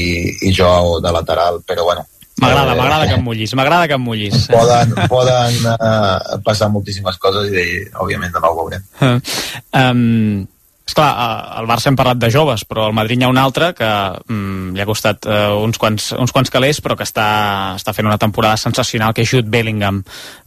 i 0.48 0.52
jo 0.54 1.00
de 1.02 1.12
lateral, 1.12 1.62
però 1.66 1.84
bueno, 1.88 2.04
M'agrada, 2.42 2.72
eh, 2.72 2.76
m'agrada 2.76 3.06
que 3.08 3.16
em 3.16 3.24
mullis, 3.24 3.54
m'agrada 3.56 3.88
que 3.88 3.96
em 3.96 4.02
mullis. 4.02 4.48
Poden, 4.52 4.92
poden 5.12 5.70
uh, 5.72 6.36
passar 6.44 6.68
moltíssimes 6.72 7.16
coses 7.22 7.48
i, 7.54 7.86
òbviament, 7.96 8.34
demà 8.34 8.52
ho 8.52 8.58
veurem. 8.60 8.84
Um, 9.72 10.44
Esclar, 10.86 11.08
al 11.58 11.66
Barça 11.66 11.90
hem 11.90 11.96
parlat 11.98 12.18
de 12.22 12.28
joves, 12.30 12.62
però 12.62 12.84
al 12.86 12.92
Madrid 12.94 13.18
n'hi 13.18 13.26
ha 13.26 13.30
un 13.32 13.40
altre 13.42 13.72
que 13.74 13.88
mm, 14.30 14.76
li 14.76 14.82
ha 14.82 14.86
costat 14.86 15.26
uh, 15.26 15.56
uns, 15.58 15.80
quants, 15.82 16.12
uns 16.14 16.30
quants 16.30 16.52
calés, 16.54 16.78
però 16.84 16.94
que 16.94 17.02
està, 17.02 17.26
està 17.74 17.90
fent 17.96 18.06
una 18.06 18.20
temporada 18.22 18.60
sensacional, 18.60 19.10
que 19.10 19.24
és 19.26 19.32
Jude 19.32 19.50
Bellingham. 19.50 19.98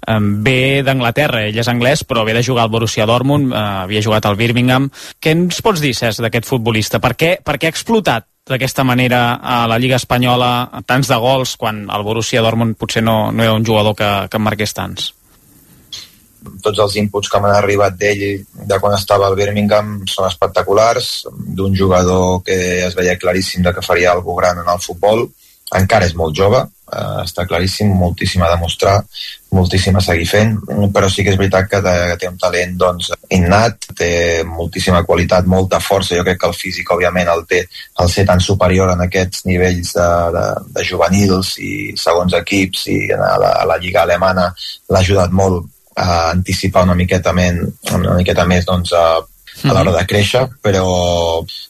Um, 0.08 0.30
ve 0.45 0.80
d'Anglaterra, 0.88 1.43
ell 1.49 1.60
és 1.60 1.67
anglès, 1.67 2.06
però 2.08 2.23
ve 2.23 2.38
de 2.38 2.45
jugar 2.45 2.63
al 2.63 2.71
Borussia 2.71 3.10
Dortmund, 3.10 3.52
uh, 3.52 3.84
havia 3.84 4.06
jugat 4.06 4.30
al 4.30 4.39
Birmingham. 4.39 4.88
Què 5.19 5.36
ens 5.36 5.60
pots 5.65 5.84
dir, 5.84 5.91
Cesc, 5.97 6.23
d'aquest 6.23 6.47
futbolista? 6.47 7.04
Per 7.04 7.17
què, 7.19 7.36
per 7.43 7.60
què 7.60 7.67
ha 7.67 7.75
explotat 7.75 8.29
d'aquesta 8.50 8.84
manera 8.84 9.22
a 9.38 9.62
la 9.70 9.78
Lliga 9.80 10.00
Espanyola 10.00 10.82
tants 10.90 11.08
de 11.08 11.18
gols 11.22 11.56
quan 11.58 11.86
el 11.90 12.04
Borussia 12.04 12.42
Dortmund 12.42 12.78
potser 12.78 13.06
no, 13.06 13.32
no 13.32 13.46
era 13.46 13.54
un 13.54 13.66
jugador 13.66 13.96
que, 13.96 14.10
que 14.30 14.38
en 14.38 14.46
marqués 14.50 14.74
tants? 14.74 15.14
tots 16.64 16.80
els 16.80 16.96
inputs 17.02 17.30
que 17.32 17.40
m'han 17.42 17.56
arribat 17.56 17.98
d'ell 18.00 18.24
de 18.72 18.80
quan 18.80 18.96
estava 18.96 19.28
al 19.28 19.36
Birmingham 19.36 20.00
són 20.08 20.28
espectaculars, 20.30 21.28
d'un 21.36 21.76
jugador 21.76 22.42
que 22.48 22.58
es 22.86 22.96
veia 22.96 23.18
claríssim 23.20 23.64
de 23.66 23.74
que 23.76 23.86
faria 23.86 24.14
alguna 24.14 24.42
gran 24.42 24.64
en 24.64 24.72
el 24.74 24.82
futbol, 24.84 25.28
encara 25.76 26.08
és 26.10 26.16
molt 26.18 26.36
jove, 26.38 26.64
eh, 26.91 27.21
està 27.23 27.45
claríssim, 27.47 27.91
moltíssim 27.95 28.43
a 28.43 28.49
demostrar, 28.54 28.97
moltíssim 29.56 29.95
a 29.97 30.04
seguir 30.04 30.28
fent, 30.30 30.58
però 30.93 31.10
sí 31.10 31.23
que 31.25 31.34
és 31.34 31.39
veritat 31.39 31.69
que, 31.71 31.80
té 32.21 32.30
un 32.30 32.38
talent 32.41 32.75
doncs, 32.78 33.10
innat, 33.36 33.89
té 33.97 34.12
moltíssima 34.45 35.02
qualitat, 35.08 35.47
molta 35.49 35.80
força, 35.82 36.15
jo 36.17 36.25
crec 36.28 36.39
que 36.41 36.52
el 36.52 36.58
físic 36.58 36.91
òbviament 36.93 37.32
el 37.34 37.45
té 37.49 37.63
al 38.04 38.12
ser 38.13 38.28
tan 38.30 38.43
superior 38.43 38.93
en 38.93 39.02
aquests 39.08 39.45
nivells 39.49 39.95
de, 39.97 40.12
de, 40.36 40.45
de 40.78 40.86
juvenils 40.86 41.56
i 41.65 41.73
segons 41.97 42.38
equips 42.41 42.86
i 42.93 43.02
a 43.15 43.34
la, 43.41 43.56
a 43.63 43.67
la 43.69 43.80
lliga 43.82 44.06
alemana 44.06 44.49
l'ha 44.89 45.04
ajudat 45.04 45.34
molt 45.34 45.65
a 45.99 46.30
anticipar 46.32 46.86
una 46.86 46.95
miqueta, 46.95 47.34
men, 47.36 47.60
una 47.91 48.15
miqueta 48.15 48.45
més 48.47 48.65
doncs, 48.69 48.93
a, 48.95 49.19
a 49.63 49.74
l'hora 49.74 49.98
de 49.98 50.06
créixer, 50.08 50.45
però 50.63 50.86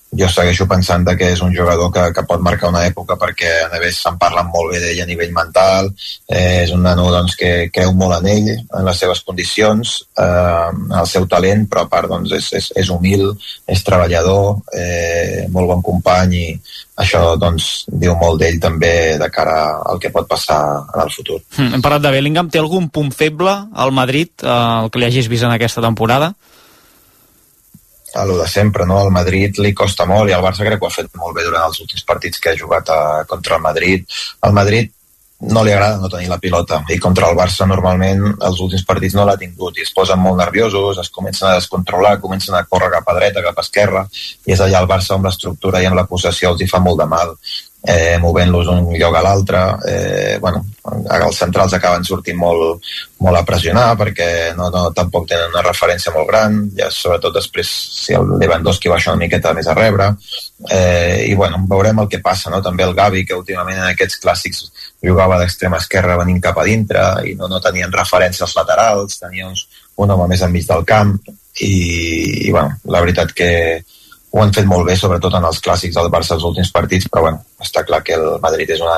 jo 0.10 0.28
segueixo 0.30 0.66
pensant 0.66 1.06
que 1.18 1.28
és 1.36 1.42
un 1.46 1.54
jugador 1.54 1.92
que, 1.94 2.08
que 2.16 2.24
pot 2.26 2.42
marcar 2.42 2.72
una 2.72 2.82
època 2.88 3.14
perquè 3.20 3.52
a 3.68 3.78
més 3.78 4.00
se'n 4.02 4.18
parlen 4.22 4.50
molt 4.50 4.74
bé 4.74 4.80
d'ell 4.82 5.04
a 5.04 5.06
nivell 5.06 5.34
mental 5.36 5.92
eh, 6.26 6.64
és 6.64 6.74
un 6.74 6.82
nano 6.82 7.12
doncs, 7.14 7.36
que 7.38 7.70
creu 7.74 7.94
molt 7.94 8.18
en 8.18 8.30
ell 8.32 8.50
en 8.58 8.88
les 8.88 8.98
seves 8.98 9.22
condicions 9.28 9.94
eh, 10.18 10.72
el 11.02 11.10
seu 11.10 11.28
talent 11.30 11.68
però 11.70 11.86
a 11.86 11.92
part 11.92 12.10
doncs, 12.10 12.34
és, 12.40 12.50
és, 12.58 12.72
és 12.82 12.90
humil 12.90 13.28
és 13.70 13.86
treballador 13.86 14.64
eh, 14.74 15.46
molt 15.54 15.76
bon 15.76 15.86
company 15.92 16.38
i 16.40 16.48
això 17.00 17.38
doncs, 17.40 17.86
diu 17.88 18.18
molt 18.20 18.42
d'ell 18.42 18.58
també 18.60 19.16
de 19.22 19.30
cara 19.32 19.60
al 19.88 20.02
que 20.02 20.12
pot 20.12 20.26
passar 20.28 20.60
en 20.82 21.06
el 21.06 21.14
futur. 21.14 21.38
Mm, 21.56 21.78
hem 21.78 21.84
parlat 21.86 22.04
de 22.04 22.12
Bellingham, 22.12 22.50
té 22.52 22.60
algun 22.60 22.90
punt 22.92 23.14
feble 23.16 23.54
al 23.72 23.94
Madrid, 23.96 24.34
eh, 24.44 24.50
el 24.52 24.90
que 24.92 25.00
li 25.00 25.08
hagis 25.08 25.30
vist 25.32 25.48
en 25.48 25.54
aquesta 25.54 25.86
temporada? 25.86 26.34
A 28.14 28.26
lo 28.26 28.38
de 28.38 28.48
sempre, 28.48 28.86
no? 28.86 29.00
Al 29.00 29.12
Madrid 29.12 29.60
li 29.64 29.74
costa 29.74 30.06
molt 30.10 30.30
i 30.30 30.38
el 30.38 30.46
Barça 30.46 30.66
crec 30.66 30.80
que 30.80 30.88
ho 30.88 30.92
ha 30.92 31.00
fet 31.00 31.12
molt 31.18 31.36
bé 31.38 31.46
durant 31.48 31.68
els 31.68 31.82
últims 31.84 32.06
partits 32.08 32.40
que 32.40 32.54
ha 32.54 32.58
jugat 32.58 32.90
a, 32.90 33.02
contra 33.30 33.58
el 33.58 33.66
Madrid. 33.66 34.06
El 34.46 34.56
Madrid 34.58 34.92
no 35.40 35.64
li 35.64 35.72
agrada 35.72 35.98
no 35.98 36.10
tenir 36.12 36.28
la 36.28 36.38
pilota 36.38 36.82
i 36.92 36.98
contra 37.00 37.30
el 37.32 37.38
Barça 37.38 37.66
normalment 37.68 38.26
els 38.44 38.60
últims 38.60 38.84
partits 38.84 39.16
no 39.16 39.24
l'ha 39.24 39.38
tingut 39.40 39.78
i 39.78 39.86
es 39.86 39.94
posen 39.96 40.20
molt 40.20 40.36
nerviosos, 40.42 41.00
es 41.00 41.10
comencen 41.16 41.48
a 41.48 41.54
descontrolar, 41.56 42.18
comencen 42.20 42.58
a 42.58 42.66
córrer 42.68 42.92
cap 42.98 43.08
a 43.08 43.16
dreta, 43.16 43.46
cap 43.46 43.58
a 43.62 43.64
esquerra 43.64 44.04
i 44.46 44.56
és 44.56 44.60
allà 44.60 44.84
el 44.84 44.90
Barça 44.92 45.16
amb 45.16 45.30
l'estructura 45.30 45.80
i 45.80 45.88
amb 45.88 45.96
la 45.96 46.08
possessió 46.12 46.52
els 46.52 46.62
hi 46.62 46.68
fa 46.68 46.84
molt 46.84 47.00
de 47.00 47.08
mal 47.08 47.32
eh, 47.82 48.18
movent-los 48.20 48.66
d'un 48.68 48.90
lloc 48.98 49.16
a 49.16 49.22
l'altre. 49.24 49.62
Eh, 49.88 50.38
bueno, 50.40 50.64
els 50.90 51.38
centrals 51.38 51.74
acaben 51.74 52.04
sortint 52.04 52.38
molt, 52.38 52.84
molt 53.24 53.40
a 53.40 53.44
pressionar 53.46 53.94
perquè 54.00 54.30
no, 54.58 54.70
no, 54.74 54.88
tampoc 54.96 55.28
tenen 55.30 55.54
una 55.54 55.64
referència 55.66 56.14
molt 56.16 56.28
gran, 56.30 56.60
ja 56.78 56.90
sobretot 56.92 57.36
després 57.36 57.70
si 57.70 58.16
el 58.18 58.36
Lewandowski 58.42 58.92
baixa 58.92 59.14
una 59.14 59.24
miqueta 59.24 59.54
més 59.58 59.68
a 59.68 59.78
rebre. 59.78 60.12
Eh, 60.70 61.30
I 61.30 61.36
bueno, 61.40 61.62
veurem 61.70 62.04
el 62.04 62.10
que 62.12 62.24
passa, 62.24 62.52
no? 62.52 62.62
També 62.66 62.84
el 62.84 62.96
Gavi, 62.98 63.26
que 63.26 63.38
últimament 63.38 63.80
en 63.80 63.90
aquests 63.92 64.20
clàssics 64.24 64.66
jugava 65.06 65.40
d'extrema 65.40 65.80
esquerra 65.80 66.18
venint 66.20 66.42
cap 66.44 66.58
a 66.60 66.66
dintre 66.68 67.04
i 67.30 67.36
no, 67.40 67.48
no 67.48 67.62
tenien 67.64 67.94
referències 67.94 68.56
laterals, 68.58 69.22
tenia 69.22 69.48
uns, 69.48 69.68
un 70.00 70.12
home 70.12 70.28
més 70.32 70.44
enmig 70.44 70.68
del 70.68 70.84
camp 70.88 71.16
i, 71.64 72.48
i 72.48 72.52
bueno, 72.52 72.76
la 72.92 73.02
veritat 73.04 73.32
que, 73.36 73.52
ho 74.32 74.42
han 74.44 74.54
fet 74.54 74.68
molt 74.70 74.88
bé, 74.88 74.96
sobretot 74.98 75.36
en 75.40 75.46
els 75.50 75.62
clàssics 75.66 75.98
del 75.98 76.10
Barça 76.14 76.36
els 76.38 76.46
últims 76.46 76.72
partits, 76.72 77.10
però 77.10 77.28
bueno, 77.28 77.44
està 77.62 77.86
clar 77.88 78.04
que 78.06 78.18
el 78.18 78.28
Madrid 78.44 78.70
és 78.76 78.84
una, 78.86 78.98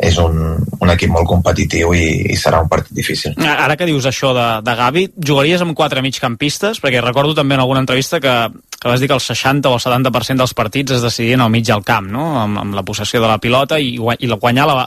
és 0.00 0.18
un, 0.20 0.40
un 0.80 0.92
equip 0.92 1.12
molt 1.12 1.28
competitiu 1.28 1.94
i, 1.96 2.06
i 2.32 2.36
serà 2.40 2.60
un 2.60 2.68
partit 2.68 2.92
difícil. 2.96 3.36
Ara 3.40 3.76
que 3.80 3.88
dius 3.88 4.08
això 4.08 4.34
de, 4.36 4.48
de 4.66 4.74
Gavi, 4.76 5.06
jugaries 5.16 5.64
amb 5.64 5.76
quatre 5.76 6.04
migcampistes? 6.04 6.82
Perquè 6.82 7.00
recordo 7.04 7.36
també 7.38 7.56
en 7.56 7.64
alguna 7.64 7.84
entrevista 7.84 8.20
que 8.20 8.36
que 8.80 8.88
vas 8.88 8.98
dir 8.98 9.08
que 9.08 9.14
el 9.14 9.20
60 9.20 9.68
o 9.68 9.74
el 9.74 9.80
70% 9.80 10.40
dels 10.40 10.54
partits 10.56 10.92
es 10.96 11.02
decidien 11.04 11.42
al 11.44 11.50
mig 11.52 11.66
del 11.66 11.84
camp, 11.84 12.06
no? 12.08 12.40
amb, 12.40 12.58
amb 12.62 12.74
la 12.74 12.82
possessió 12.82 13.20
de 13.20 13.28
la 13.28 13.36
pilota 13.38 13.76
i, 13.78 13.92
i 13.92 14.30
guanyar 14.32 14.66
la, 14.66 14.86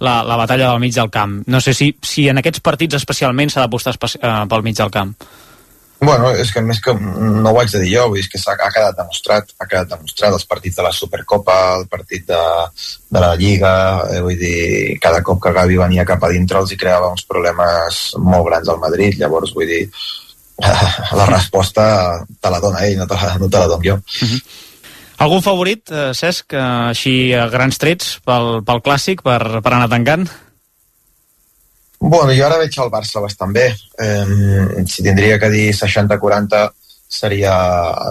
la, 0.00 0.14
la 0.24 0.36
batalla 0.40 0.70
del 0.70 0.80
mig 0.80 0.94
del 0.94 1.10
camp. 1.12 1.42
No 1.46 1.60
sé 1.60 1.74
si, 1.76 1.90
si 2.00 2.24
en 2.32 2.40
aquests 2.40 2.64
partits 2.64 2.96
especialment 2.96 3.52
s'ha 3.52 3.66
d'apostar 3.66 3.92
eh, 4.00 4.32
pel 4.48 4.64
mig 4.64 4.78
del 4.80 4.90
camp. 4.90 5.12
Bueno, 6.04 6.30
és 6.36 6.50
que 6.52 6.60
més 6.64 6.80
que 6.84 6.92
no 6.94 7.50
ho 7.50 7.60
haig 7.60 7.70
de 7.72 7.80
dir 7.82 7.94
jo, 7.94 8.08
dir 8.14 8.24
que 8.30 8.40
ha, 8.40 8.70
quedat 8.72 8.96
demostrat, 8.98 9.54
ha 9.58 9.68
quedat 9.68 9.92
demostrat 9.94 10.36
els 10.36 10.44
partits 10.50 10.76
de 10.76 10.84
la 10.86 10.92
Supercopa, 10.92 11.56
el 11.78 11.86
partit 11.88 12.26
de, 12.28 12.42
de 13.10 13.22
la 13.22 13.32
Lliga, 13.40 13.72
eh, 14.10 14.20
vull 14.24 14.36
dir, 14.40 14.98
cada 15.02 15.22
cop 15.22 15.40
que 15.42 15.54
Gavi 15.56 15.80
venia 15.80 16.06
cap 16.08 16.22
a 16.24 16.30
dintre 16.34 16.60
els 16.60 16.74
hi 16.74 16.78
creava 16.80 17.12
uns 17.14 17.24
problemes 17.28 18.04
molt 18.18 18.48
grans 18.50 18.68
al 18.68 18.82
Madrid, 18.82 19.18
llavors 19.20 19.54
vull 19.56 19.70
dir, 19.70 19.82
la 21.18 21.26
resposta 21.30 21.86
te 22.40 22.52
la 22.52 22.60
dona 22.62 22.84
ell, 22.86 23.00
no 23.00 23.08
te 23.10 23.18
la, 23.18 23.34
no 23.40 23.48
te 23.48 23.58
la 23.58 23.72
dono 23.72 23.82
jo. 23.84 23.98
Uh 23.98 24.28
-huh. 24.28 24.40
Algun 25.24 25.42
favorit, 25.42 25.90
eh, 25.90 26.12
Cesc, 26.12 26.54
així 26.54 27.32
a 27.32 27.46
grans 27.48 27.78
trets 27.78 28.18
pel, 28.24 28.64
pel 28.66 28.82
clàssic, 28.82 29.22
per, 29.22 29.62
per 29.62 29.72
anar 29.72 29.88
tancant? 29.88 30.28
Bueno, 32.00 32.32
jo 32.36 32.46
ara 32.46 32.60
veig 32.60 32.74
el 32.78 32.90
Barça 32.92 33.22
bastant 33.22 33.52
bé. 33.54 33.68
Eh, 33.98 34.84
si 34.86 35.02
tindria 35.02 35.38
que 35.40 35.50
dir 35.52 35.68
60-40 35.72 36.66
seria 37.14 37.54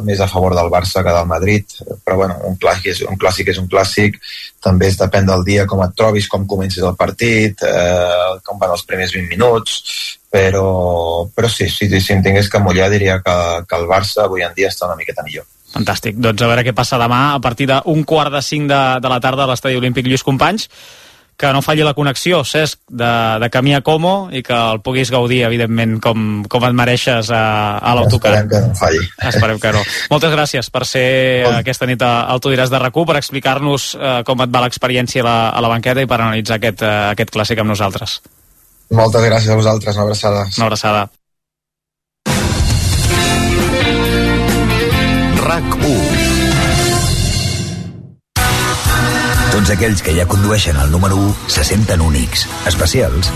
més 0.06 0.22
a 0.24 0.30
favor 0.32 0.56
del 0.56 0.70
Barça 0.72 1.04
que 1.04 1.12
del 1.12 1.28
Madrid, 1.28 1.66
però 2.06 2.18
bueno, 2.22 2.38
un 2.48 2.56
clàssic 2.62 2.92
és 2.94 3.02
un 3.04 3.20
clàssic, 3.20 3.50
és 3.52 3.60
un 3.60 3.68
clàssic 3.68 4.20
també 4.64 4.88
es 4.88 4.98
depèn 5.00 5.28
del 5.28 5.44
dia 5.44 5.66
com 5.68 5.84
et 5.84 5.96
trobis, 5.98 6.30
com 6.32 6.48
comencis 6.48 6.84
el 6.88 6.96
partit, 6.96 7.66
eh, 7.68 8.38
com 8.46 8.62
van 8.62 8.72
els 8.76 8.86
primers 8.88 9.12
20 9.16 9.28
minuts, 9.34 9.82
però, 10.32 11.28
però 11.36 11.52
sí, 11.52 11.68
sí, 11.70 11.90
si 12.00 12.16
em 12.16 12.24
tingués 12.24 12.50
que 12.50 12.64
mullar 12.64 12.90
diria 12.94 13.20
que, 13.26 13.36
que 13.68 13.82
el 13.82 13.90
Barça 13.90 14.24
avui 14.28 14.46
en 14.46 14.56
dia 14.56 14.72
està 14.72 14.88
una 14.88 14.98
miqueta 15.00 15.26
millor. 15.26 15.46
Fantàstic. 15.74 16.20
Doncs 16.22 16.42
a 16.42 16.50
veure 16.50 16.64
què 16.64 16.74
passa 16.78 17.02
demà 17.02 17.34
a 17.34 17.40
partir 17.42 17.68
d'un 17.70 18.04
quart 18.08 18.32
de 18.32 18.44
cinc 18.46 18.70
de, 18.70 18.82
de 19.02 19.10
la 19.10 19.20
tarda 19.20 19.44
a 19.44 19.50
l'Estadi 19.50 19.80
Olímpic 19.80 20.08
Lluís 20.08 20.24
Companys 20.24 20.70
que 21.38 21.52
no 21.54 21.62
falli 21.66 21.84
la 21.84 21.94
connexió, 21.98 22.44
Cesc, 22.46 22.80
de, 22.90 23.10
de 23.42 23.50
camí 23.50 23.74
a 23.74 23.82
Como 23.82 24.30
i 24.32 24.44
que 24.46 24.54
el 24.54 24.82
puguis 24.86 25.12
gaudir, 25.12 25.44
evidentment, 25.48 25.98
com, 26.04 26.44
com 26.50 26.68
et 26.68 26.76
mereixes 26.78 27.32
a, 27.34 27.44
a 27.78 27.96
l'autocar. 27.98 28.36
Esperem 28.38 28.52
que 28.52 28.62
no 28.68 28.78
falli. 28.78 29.02
Esperem 29.32 29.60
que 29.64 29.74
no. 29.76 29.82
Moltes 30.14 30.36
gràcies 30.36 30.70
per 30.74 30.86
ser 30.90 31.08
bon. 31.48 31.58
aquesta 31.60 31.90
nit 31.90 32.06
al 32.06 32.44
Tu 32.44 32.54
diràs 32.54 32.72
de 32.72 32.80
rac 32.82 32.94
per 32.94 33.18
explicar-nos 33.18 33.90
eh, 33.98 34.22
com 34.28 34.46
et 34.46 34.54
va 34.54 34.62
l'experiència 34.68 35.24
a, 35.24 35.26
la, 35.26 35.36
a 35.50 35.66
la 35.66 35.72
banqueta 35.72 36.04
i 36.04 36.10
per 36.10 36.22
analitzar 36.22 36.60
aquest, 36.62 36.86
eh, 36.86 36.94
aquest 37.16 37.34
clàssic 37.34 37.64
amb 37.64 37.74
nosaltres. 37.74 38.20
Moltes 38.94 39.26
gràcies 39.26 39.50
a 39.50 39.58
vosaltres, 39.58 39.98
una 39.98 40.06
abraçada. 40.06 40.48
Una 40.58 40.70
abraçada. 40.70 41.08
RAC 45.44 45.80
1 45.82 46.13
Tots 49.54 49.70
aquells 49.70 50.02
que 50.02 50.16
ja 50.18 50.24
condueixen 50.26 50.80
el 50.82 50.90
número 50.90 51.14
1 51.14 51.52
se 51.54 51.64
senten 51.68 52.02
únics, 52.02 52.48
especials. 52.66 53.30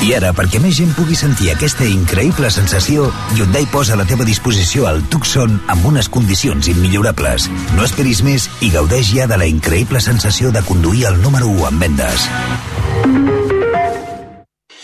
I 0.00 0.14
ara, 0.16 0.30
perquè 0.32 0.62
més 0.64 0.78
gent 0.78 0.94
pugui 0.96 1.12
sentir 1.18 1.50
aquesta 1.52 1.84
increïble 1.84 2.48
sensació, 2.54 3.10
Hyundai 3.36 3.68
posa 3.68 3.92
a 3.92 3.98
la 4.00 4.06
teva 4.08 4.24
disposició 4.24 4.88
el 4.88 5.02
Tucson 5.12 5.58
amb 5.68 5.84
unes 5.92 6.08
condicions 6.08 6.72
immillorables. 6.72 7.50
No 7.76 7.84
esperis 7.84 8.24
més 8.24 8.48
i 8.64 8.72
gaudeix 8.72 9.12
ja 9.12 9.28
de 9.28 9.36
la 9.36 9.50
increïble 9.50 10.00
sensació 10.00 10.54
de 10.56 10.64
conduir 10.64 11.04
el 11.12 11.20
número 11.20 11.52
1 11.52 11.68
en 11.68 11.84
vendes. 11.84 12.28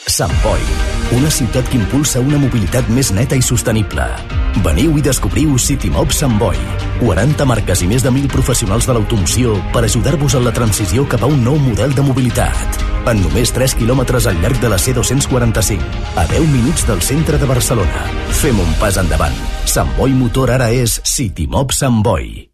Sant 0.04 0.36
Boi, 0.44 0.60
una 1.16 1.32
ciutat 1.32 1.64
que 1.70 1.80
impulsa 1.80 2.20
una 2.20 2.36
mobilitat 2.38 2.92
més 2.92 3.08
neta 3.16 3.40
i 3.40 3.42
sostenible. 3.42 4.04
Veniu 4.60 5.00
i 5.00 5.08
descobriu 5.08 5.56
Citymob 5.56 6.12
Sant 6.12 6.36
Boi. 6.36 6.83
40 7.00 7.46
marques 7.48 7.82
i 7.82 7.88
més 7.90 8.04
de 8.04 8.12
1.000 8.12 8.30
professionals 8.32 8.86
de 8.88 8.94
l'automoció 8.96 9.56
per 9.74 9.84
ajudar-vos 9.84 10.36
en 10.38 10.46
la 10.46 10.54
transició 10.54 11.04
cap 11.10 11.24
a 11.24 11.30
un 11.30 11.42
nou 11.44 11.58
model 11.58 11.94
de 11.96 12.06
mobilitat. 12.06 12.80
En 13.10 13.20
només 13.20 13.52
3 13.52 13.76
quilòmetres 13.80 14.30
al 14.30 14.40
llarg 14.40 14.62
de 14.62 14.70
la 14.72 14.78
C245, 14.80 16.06
a 16.16 16.24
10 16.30 16.48
minuts 16.54 16.86
del 16.88 17.02
centre 17.02 17.40
de 17.40 17.50
Barcelona. 17.50 18.08
Fem 18.40 18.58
un 18.62 18.74
pas 18.80 18.96
endavant. 19.02 19.36
Sant 19.68 19.92
Boi 19.98 20.16
Motor 20.16 20.56
ara 20.56 20.72
és 20.72 21.00
Citymob 21.04 21.74
Sant 21.76 22.02
Boi. 22.06 22.53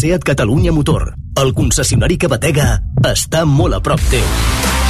SEAT 0.00 0.22
Catalunya 0.24 0.72
Motor, 0.72 1.14
el 1.42 1.50
concessionari 1.52 2.16
que 2.16 2.28
batega, 2.32 2.78
està 3.04 3.42
molt 3.44 3.76
a 3.76 3.80
prop 3.84 4.00
teu. 4.08 4.24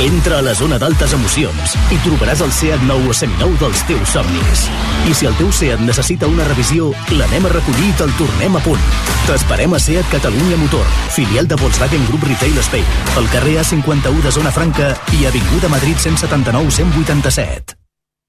Entra 0.04 0.36
a 0.38 0.44
la 0.46 0.52
zona 0.54 0.76
d'altes 0.78 1.16
emocions 1.16 1.72
i 1.90 1.98
trobaràs 2.04 2.44
el 2.46 2.52
SEAT 2.54 2.84
nou 2.86 3.08
o 3.10 3.16
seminou 3.16 3.56
dels 3.58 3.82
teus 3.88 4.12
somnis. 4.14 4.62
I 5.10 5.16
si 5.18 5.26
el 5.26 5.34
teu 5.40 5.50
SEAT 5.50 5.82
necessita 5.82 6.30
una 6.30 6.46
revisió, 6.46 6.92
l'anem 7.10 7.50
a 7.50 7.52
recollir 7.56 7.88
i 7.88 7.96
te'l 7.98 8.14
tornem 8.20 8.54
a 8.54 8.62
punt. 8.68 8.86
T'esperem 9.26 9.74
a 9.74 9.82
SEAT 9.82 10.14
Catalunya 10.14 10.62
Motor, 10.62 10.86
filial 11.16 11.50
de 11.50 11.58
Volkswagen 11.58 12.06
Group 12.06 12.30
Retail 12.30 12.62
Spain, 12.70 12.86
al 13.18 13.26
carrer 13.34 13.58
A51 13.64 14.22
de 14.22 14.36
Zona 14.38 14.54
Franca 14.54 14.94
i 15.18 15.26
Avinguda 15.26 15.74
Madrid 15.74 15.98
179 16.06 16.70
187. 16.78 17.79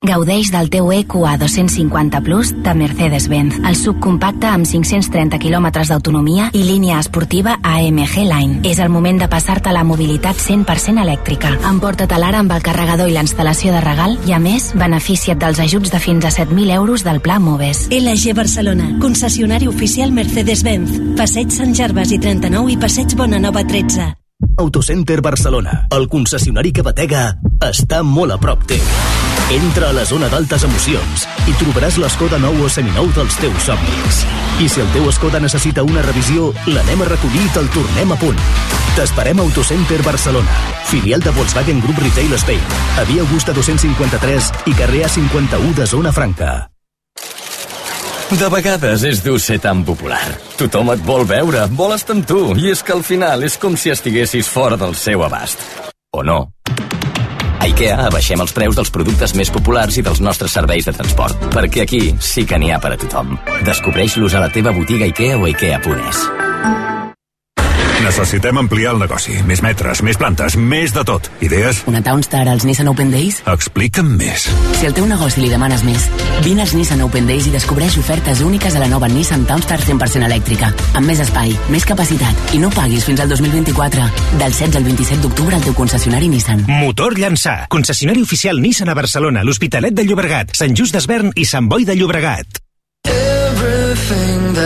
Gaudeix 0.02 0.50
del 0.50 0.72
teu 0.74 0.88
EQA 0.90 1.36
250 1.38 2.24
Plus 2.26 2.50
de 2.66 2.72
Mercedes-Benz, 2.74 3.60
el 3.70 3.76
subcompacte 3.78 4.48
amb 4.50 4.66
530 4.66 5.38
km 5.38 5.68
d'autonomia 5.86 6.48
i 6.58 6.64
línia 6.66 6.98
esportiva 6.98 7.60
AMG 7.62 8.16
Line. 8.26 8.64
És 8.66 8.80
el 8.82 8.90
moment 8.90 9.20
de 9.22 9.28
passar-te 9.30 9.70
a 9.70 9.76
la 9.76 9.84
mobilitat 9.86 10.42
100% 10.42 11.04
elèctrica. 11.04 11.52
Emporta't 11.70 12.18
l'ara 12.18 12.40
amb 12.42 12.50
el 12.56 12.66
carregador 12.66 13.12
i 13.12 13.14
la 13.14 13.22
instal·lació 13.22 13.76
de 13.76 13.84
regal 13.86 14.18
i, 14.26 14.34
a 14.34 14.40
més, 14.42 14.72
beneficia't 14.74 15.38
dels 15.38 15.62
ajuts 15.62 15.94
de 15.94 16.02
fins 16.02 16.26
a 16.26 16.34
7.000 16.34 16.74
euros 16.80 17.06
del 17.06 17.22
Pla 17.22 17.38
Moves. 17.38 17.84
LG 17.94 18.34
Barcelona, 18.34 18.96
concessionari 19.06 19.70
oficial 19.70 20.18
Mercedes-Benz. 20.18 20.98
Passeig 21.22 21.54
Sant 21.54 21.78
Gervas 21.78 22.10
i 22.10 22.18
39 22.18 22.74
i 22.74 22.80
Passeig 22.82 23.14
Bonanova 23.14 23.62
13. 23.70 24.10
Autocenter 24.58 25.22
Barcelona, 25.22 25.88
el 25.92 26.08
concessionari 26.10 26.72
que 26.72 26.84
batega, 26.86 27.36
està 27.66 28.02
molt 28.06 28.36
a 28.36 28.38
prop 28.42 28.64
teu. 28.70 28.84
Entra 29.52 29.90
a 29.90 29.96
la 29.96 30.06
zona 30.08 30.30
d'altes 30.32 30.64
emocions 30.64 31.26
i 31.50 31.56
trobaràs 31.60 31.98
l'Escoda 32.00 32.40
nou 32.40 32.56
o 32.64 32.70
seminou 32.72 33.10
dels 33.18 33.36
teus 33.42 33.68
somnis. 33.68 34.22
I 34.64 34.70
si 34.72 34.80
el 34.84 34.88
teu 34.96 35.10
Skoda 35.12 35.42
necessita 35.44 35.84
una 35.84 36.06
revisió, 36.06 36.52
l'anem 36.72 37.04
a 37.04 37.10
recollir 37.12 37.44
i 37.44 37.54
te'l 37.56 37.68
tornem 37.76 38.16
a 38.16 38.20
punt. 38.22 38.40
T'esperem 38.96 39.40
a 39.40 39.48
Autocenter 39.48 40.02
Barcelona, 40.08 40.60
filial 40.88 41.24
de 41.26 41.36
Volkswagen 41.36 41.84
Group 41.84 42.00
Retail 42.06 42.36
Spain, 42.40 42.76
a 43.00 43.08
Via 43.12 43.26
Augusta 43.28 43.56
253 43.56 44.52
i 44.72 44.76
carrer 44.78 45.08
A51 45.10 45.74
de 45.82 45.88
Zona 45.88 46.16
Franca. 46.16 46.71
De 48.32 48.48
vegades 48.48 49.04
és 49.04 49.20
dur 49.26 49.36
ser 49.44 49.58
tan 49.60 49.82
popular. 49.84 50.22
Tothom 50.56 50.94
et 50.94 51.02
vol 51.04 51.26
veure, 51.28 51.66
vol 51.76 51.92
estar 51.98 52.16
amb 52.16 52.24
tu, 52.28 52.54
i 52.56 52.70
és 52.72 52.80
que 52.80 52.96
al 52.96 53.04
final 53.04 53.44
és 53.44 53.58
com 53.60 53.76
si 53.76 53.92
estiguessis 53.92 54.48
fora 54.48 54.78
del 54.80 54.96
seu 54.96 55.26
abast. 55.28 55.60
O 56.16 56.24
no. 56.24 56.40
A 57.62 57.68
IKEA 57.68 58.08
abaixem 58.08 58.40
els 58.42 58.56
preus 58.56 58.80
dels 58.80 58.90
productes 58.90 59.36
més 59.38 59.52
populars 59.54 60.00
i 60.00 60.06
dels 60.06 60.24
nostres 60.24 60.56
serveis 60.56 60.88
de 60.88 60.96
transport, 60.96 61.44
perquè 61.52 61.84
aquí 61.84 62.02
sí 62.24 62.48
que 62.48 62.58
n'hi 62.58 62.72
ha 62.72 62.80
per 62.80 62.96
a 62.96 63.02
tothom. 63.04 63.36
Descobreix-los 63.68 64.34
a 64.40 64.48
la 64.48 64.50
teva 64.56 64.74
botiga 64.74 65.12
IKEA 65.12 65.36
o 65.38 65.52
IKEA.es. 65.52 66.24
Necessitem 68.02 68.58
ampliar 68.58 68.96
el 68.96 69.00
negoci. 69.04 69.36
Més 69.46 69.60
metres, 69.62 70.00
més 70.02 70.18
plantes, 70.18 70.56
més 70.58 70.90
de 70.96 71.04
tot. 71.06 71.28
Idees? 71.46 71.84
Una 71.90 72.02
Townstar 72.02 72.48
als 72.50 72.66
Nissan 72.66 72.90
Open 72.90 73.12
Days? 73.14 73.38
Explica'm 73.46 74.10
més. 74.18 74.48
Si 74.80 74.88
al 74.88 74.96
teu 74.98 75.06
negoci 75.06 75.44
li 75.44 75.52
demanes 75.52 75.84
més, 75.86 76.08
vine 76.42 76.64
als 76.66 76.74
Nissan 76.74 77.04
Open 77.06 77.30
Days 77.30 77.46
i 77.52 77.54
descobreix 77.54 78.00
ofertes 78.02 78.42
úniques 78.42 78.74
a 78.74 78.82
la 78.82 78.90
nova 78.90 79.10
Nissan 79.12 79.46
Townstar 79.46 79.78
100% 79.84 80.26
elèctrica, 80.26 80.72
amb 80.98 81.06
més 81.06 81.22
espai, 81.22 81.54
més 81.70 81.86
capacitat 81.86 82.56
i 82.58 82.62
no 82.64 82.72
paguis 82.74 83.06
fins 83.06 83.22
al 83.22 83.30
2024. 83.30 84.08
Del 84.42 84.58
16 84.58 84.82
al 84.82 84.88
27 84.90 85.22
d'octubre 85.28 85.60
al 85.60 85.66
teu 85.68 85.78
concessionari 85.78 86.32
Nissan. 86.32 86.66
Motor 86.82 87.20
Llançà, 87.22 87.68
concessionari 87.70 88.26
oficial 88.26 88.62
Nissan 88.66 88.90
a 88.90 88.98
Barcelona, 88.98 89.46
l'Hospitalet 89.46 89.94
de 89.94 90.08
Llobregat, 90.10 90.58
Sant 90.58 90.74
Just 90.74 90.98
d'Esvern 90.98 91.36
i 91.38 91.46
Sant 91.46 91.70
Boi 91.70 91.86
de 91.86 92.00
Llobregat. 92.00 92.64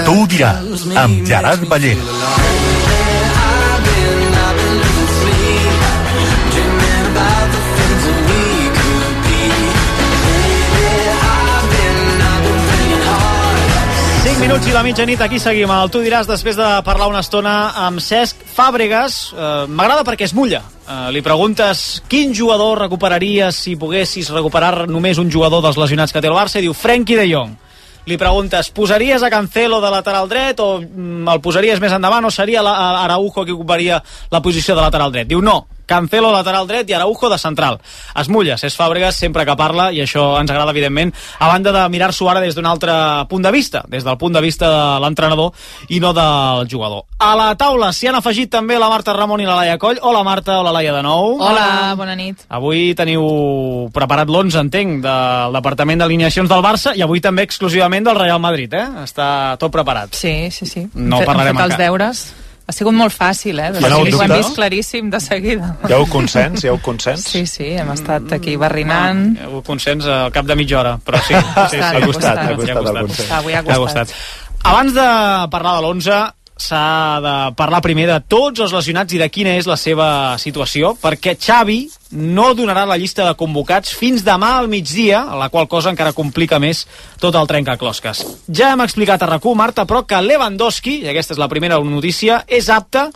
Tu 0.05 0.13
ho 0.15 0.25
diràs, 0.29 0.87
amb 1.03 1.27
Gerard 1.27 1.67
Ballera. 1.67 2.64
Minuts 14.45 14.67
i 14.69 14.73
la 14.75 14.83
mitjanit, 14.85 15.21
aquí 15.25 15.39
seguim. 15.41 15.71
El 15.73 15.89
tu 15.89 16.03
diràs 16.05 16.27
després 16.29 16.53
de 16.53 16.65
parlar 16.85 17.07
una 17.09 17.23
estona 17.23 17.71
amb 17.87 18.01
Cesc 18.03 18.43
Fàbregas. 18.53 19.15
Eh, 19.33 19.65
M'agrada 19.73 20.03
perquè 20.05 20.27
es 20.27 20.35
mulla. 20.37 20.59
Eh, 20.85 21.07
li 21.15 21.23
preguntes 21.25 22.03
quin 22.07 22.35
jugador 22.35 22.77
recuperaries 22.83 23.57
si 23.57 23.73
poguessis 23.75 24.29
recuperar 24.29 24.85
només 24.85 25.17
un 25.17 25.31
jugador 25.33 25.63
dels 25.65 25.79
lesionats 25.81 26.13
que 26.13 26.21
té 26.21 26.29
el 26.29 26.37
Barça 26.37 26.59
i 26.59 26.65
diu 26.67 26.77
Frenkie 26.77 27.17
de 27.17 27.25
Jong. 27.31 27.55
Li 28.05 28.19
preguntes, 28.21 28.69
posaries 28.69 29.23
a 29.25 29.31
Cancelo 29.33 29.79
de 29.81 29.89
lateral 29.89 30.29
dret 30.29 30.61
o 30.61 30.77
mm, 30.77 31.25
el 31.33 31.41
posaries 31.41 31.81
més 31.81 31.97
endavant 31.97 32.29
o 32.29 32.29
seria 32.29 32.61
la, 32.61 32.75
Araujo 33.01 33.47
qui 33.47 33.55
ocuparia 33.55 33.97
la 34.29 34.43
posició 34.45 34.75
de 34.75 34.85
lateral 34.85 35.15
dret? 35.15 35.31
Diu 35.31 35.41
no, 35.41 35.63
Cancelo 35.85 36.31
lateral 36.33 36.67
dret 36.67 36.89
i 36.89 36.93
Araujo 36.93 37.29
de 37.29 37.37
central. 37.37 37.79
Es 38.19 38.29
mulla, 38.29 38.57
Cesc 38.57 38.77
Fàbregas 38.79 39.17
sempre 39.19 39.45
que 39.45 39.55
parla 39.55 39.91
i 39.93 40.01
això 40.03 40.39
ens 40.39 40.51
agrada 40.51 40.71
evidentment 40.71 41.13
a 41.39 41.47
banda 41.47 41.71
de 41.71 41.83
mirar-s'ho 41.89 42.29
ara 42.29 42.41
des 42.41 42.55
d'un 42.55 42.65
altre 42.65 42.91
punt 43.29 43.43
de 43.45 43.51
vista, 43.51 43.83
des 43.87 44.03
del 44.03 44.17
punt 44.17 44.33
de 44.35 44.41
vista 44.41 44.69
de 44.69 44.99
l'entrenador 45.03 45.51
i 45.89 45.99
no 45.99 46.13
del 46.13 46.67
jugador. 46.71 47.03
A 47.19 47.35
la 47.35 47.55
taula 47.55 47.91
s'hi 47.93 48.07
han 48.07 48.15
afegit 48.15 48.49
també 48.51 48.77
la 48.79 48.89
Marta 48.89 49.13
Ramon 49.13 49.41
i 49.41 49.45
la 49.45 49.55
Laia 49.55 49.77
Coll. 49.77 49.99
Hola 50.01 50.23
Marta, 50.23 50.59
hola 50.59 50.71
Laia 50.71 50.93
de 50.93 51.01
nou. 51.03 51.37
Hola, 51.41 51.93
bona 51.97 52.15
nit. 52.15 52.45
Avui 52.49 52.93
teniu 52.95 53.89
preparat 53.93 54.27
l'11, 54.29 54.59
entenc, 54.65 55.01
del 55.05 55.53
Departament 55.55 56.01
d'Alineacions 56.01 56.49
del 56.49 56.63
Barça 56.65 56.95
i 56.95 57.01
avui 57.05 57.21
també 57.21 57.43
exclusivament 57.45 58.05
del 58.05 58.17
Real 58.19 58.39
Madrid, 58.39 58.73
eh? 58.73 58.85
Està 59.05 59.27
tot 59.61 59.71
preparat. 59.71 60.13
Sí, 60.15 60.49
sí, 60.51 60.65
sí. 60.65 60.87
No 60.95 61.19
fet- 61.21 61.27
parlarem 61.29 61.55
hem 61.55 61.61
fet 61.63 61.71
els 61.71 61.77
deures. 61.85 62.25
Ha 62.65 62.73
sigut 62.73 62.95
molt 62.97 63.13
fàcil, 63.13 63.59
eh? 63.61 63.67
Ja 63.77 63.89
no 63.91 63.99
ho 64.01 64.21
hem 64.23 64.31
vist 64.33 64.55
claríssim 64.57 65.11
de 65.13 65.19
seguida. 65.21 65.67
Hi 65.85 65.93
ha 65.93 65.99
un 66.01 66.09
consens? 66.09 66.63
Hi 66.63 66.71
ha 66.71 66.73
un 66.73 66.81
consens? 66.81 67.27
Sí, 67.29 67.43
sí, 67.45 67.67
hem 67.77 67.91
estat 67.93 68.31
aquí 68.39 68.55
barrinant. 68.57 69.35
Hi 69.35 69.43
ha 69.43 69.49
hagut 69.51 69.67
consens 69.67 70.07
al 70.09 70.31
cap 70.33 70.47
de 70.49 70.57
mitja 70.57 70.79
hora, 70.79 70.95
però 70.97 71.21
sí. 71.27 71.35
sí, 71.37 71.77
sí, 71.77 71.83
Ha 71.83 72.01
costat, 72.01 72.41
ha 72.41 72.55
costat, 72.57 72.79
ha 72.81 72.95
el 72.95 72.99
consens. 73.03 73.29
Avui 73.37 73.53
ha 73.53 73.61
Ha 73.61 73.77
costat. 73.83 74.15
Abans 74.65 74.95
de 74.97 75.05
parlar 75.53 75.75
de 75.77 75.83
l'11, 75.85 76.17
s'ha 76.57 77.19
de 77.19 77.35
parlar 77.59 77.81
primer 77.83 78.07
de 78.07 78.17
tots 78.31 78.61
els 78.63 78.73
lesionats 78.73 79.13
i 79.13 79.19
de 79.19 79.27
quina 79.29 79.55
és 79.59 79.67
la 79.67 79.75
seva 79.79 80.07
situació, 80.39 80.93
perquè 81.01 81.35
Xavi 81.35 81.81
no 82.15 82.53
donarà 82.55 82.85
la 82.87 82.97
llista 82.97 83.25
de 83.27 83.35
convocats 83.35 83.91
fins 83.95 84.23
demà 84.23 84.55
al 84.59 84.69
migdia, 84.71 85.23
la 85.35 85.49
qual 85.51 85.67
cosa 85.67 85.91
encara 85.91 86.15
complica 86.15 86.59
més 86.59 86.85
tot 87.19 87.35
el 87.35 87.49
trencaclosques. 87.51 88.23
Ja 88.47 88.71
hem 88.71 88.85
explicat 88.85 89.23
a 89.23 89.29
RAC1, 89.35 89.55
Marta, 89.55 89.85
però 89.85 90.05
que 90.07 90.21
Lewandowski, 90.21 91.01
i 91.03 91.11
aquesta 91.11 91.35
és 91.35 91.41
la 91.41 91.51
primera 91.51 91.79
notícia, 91.83 92.43
és 92.47 92.71
apte 92.71 93.09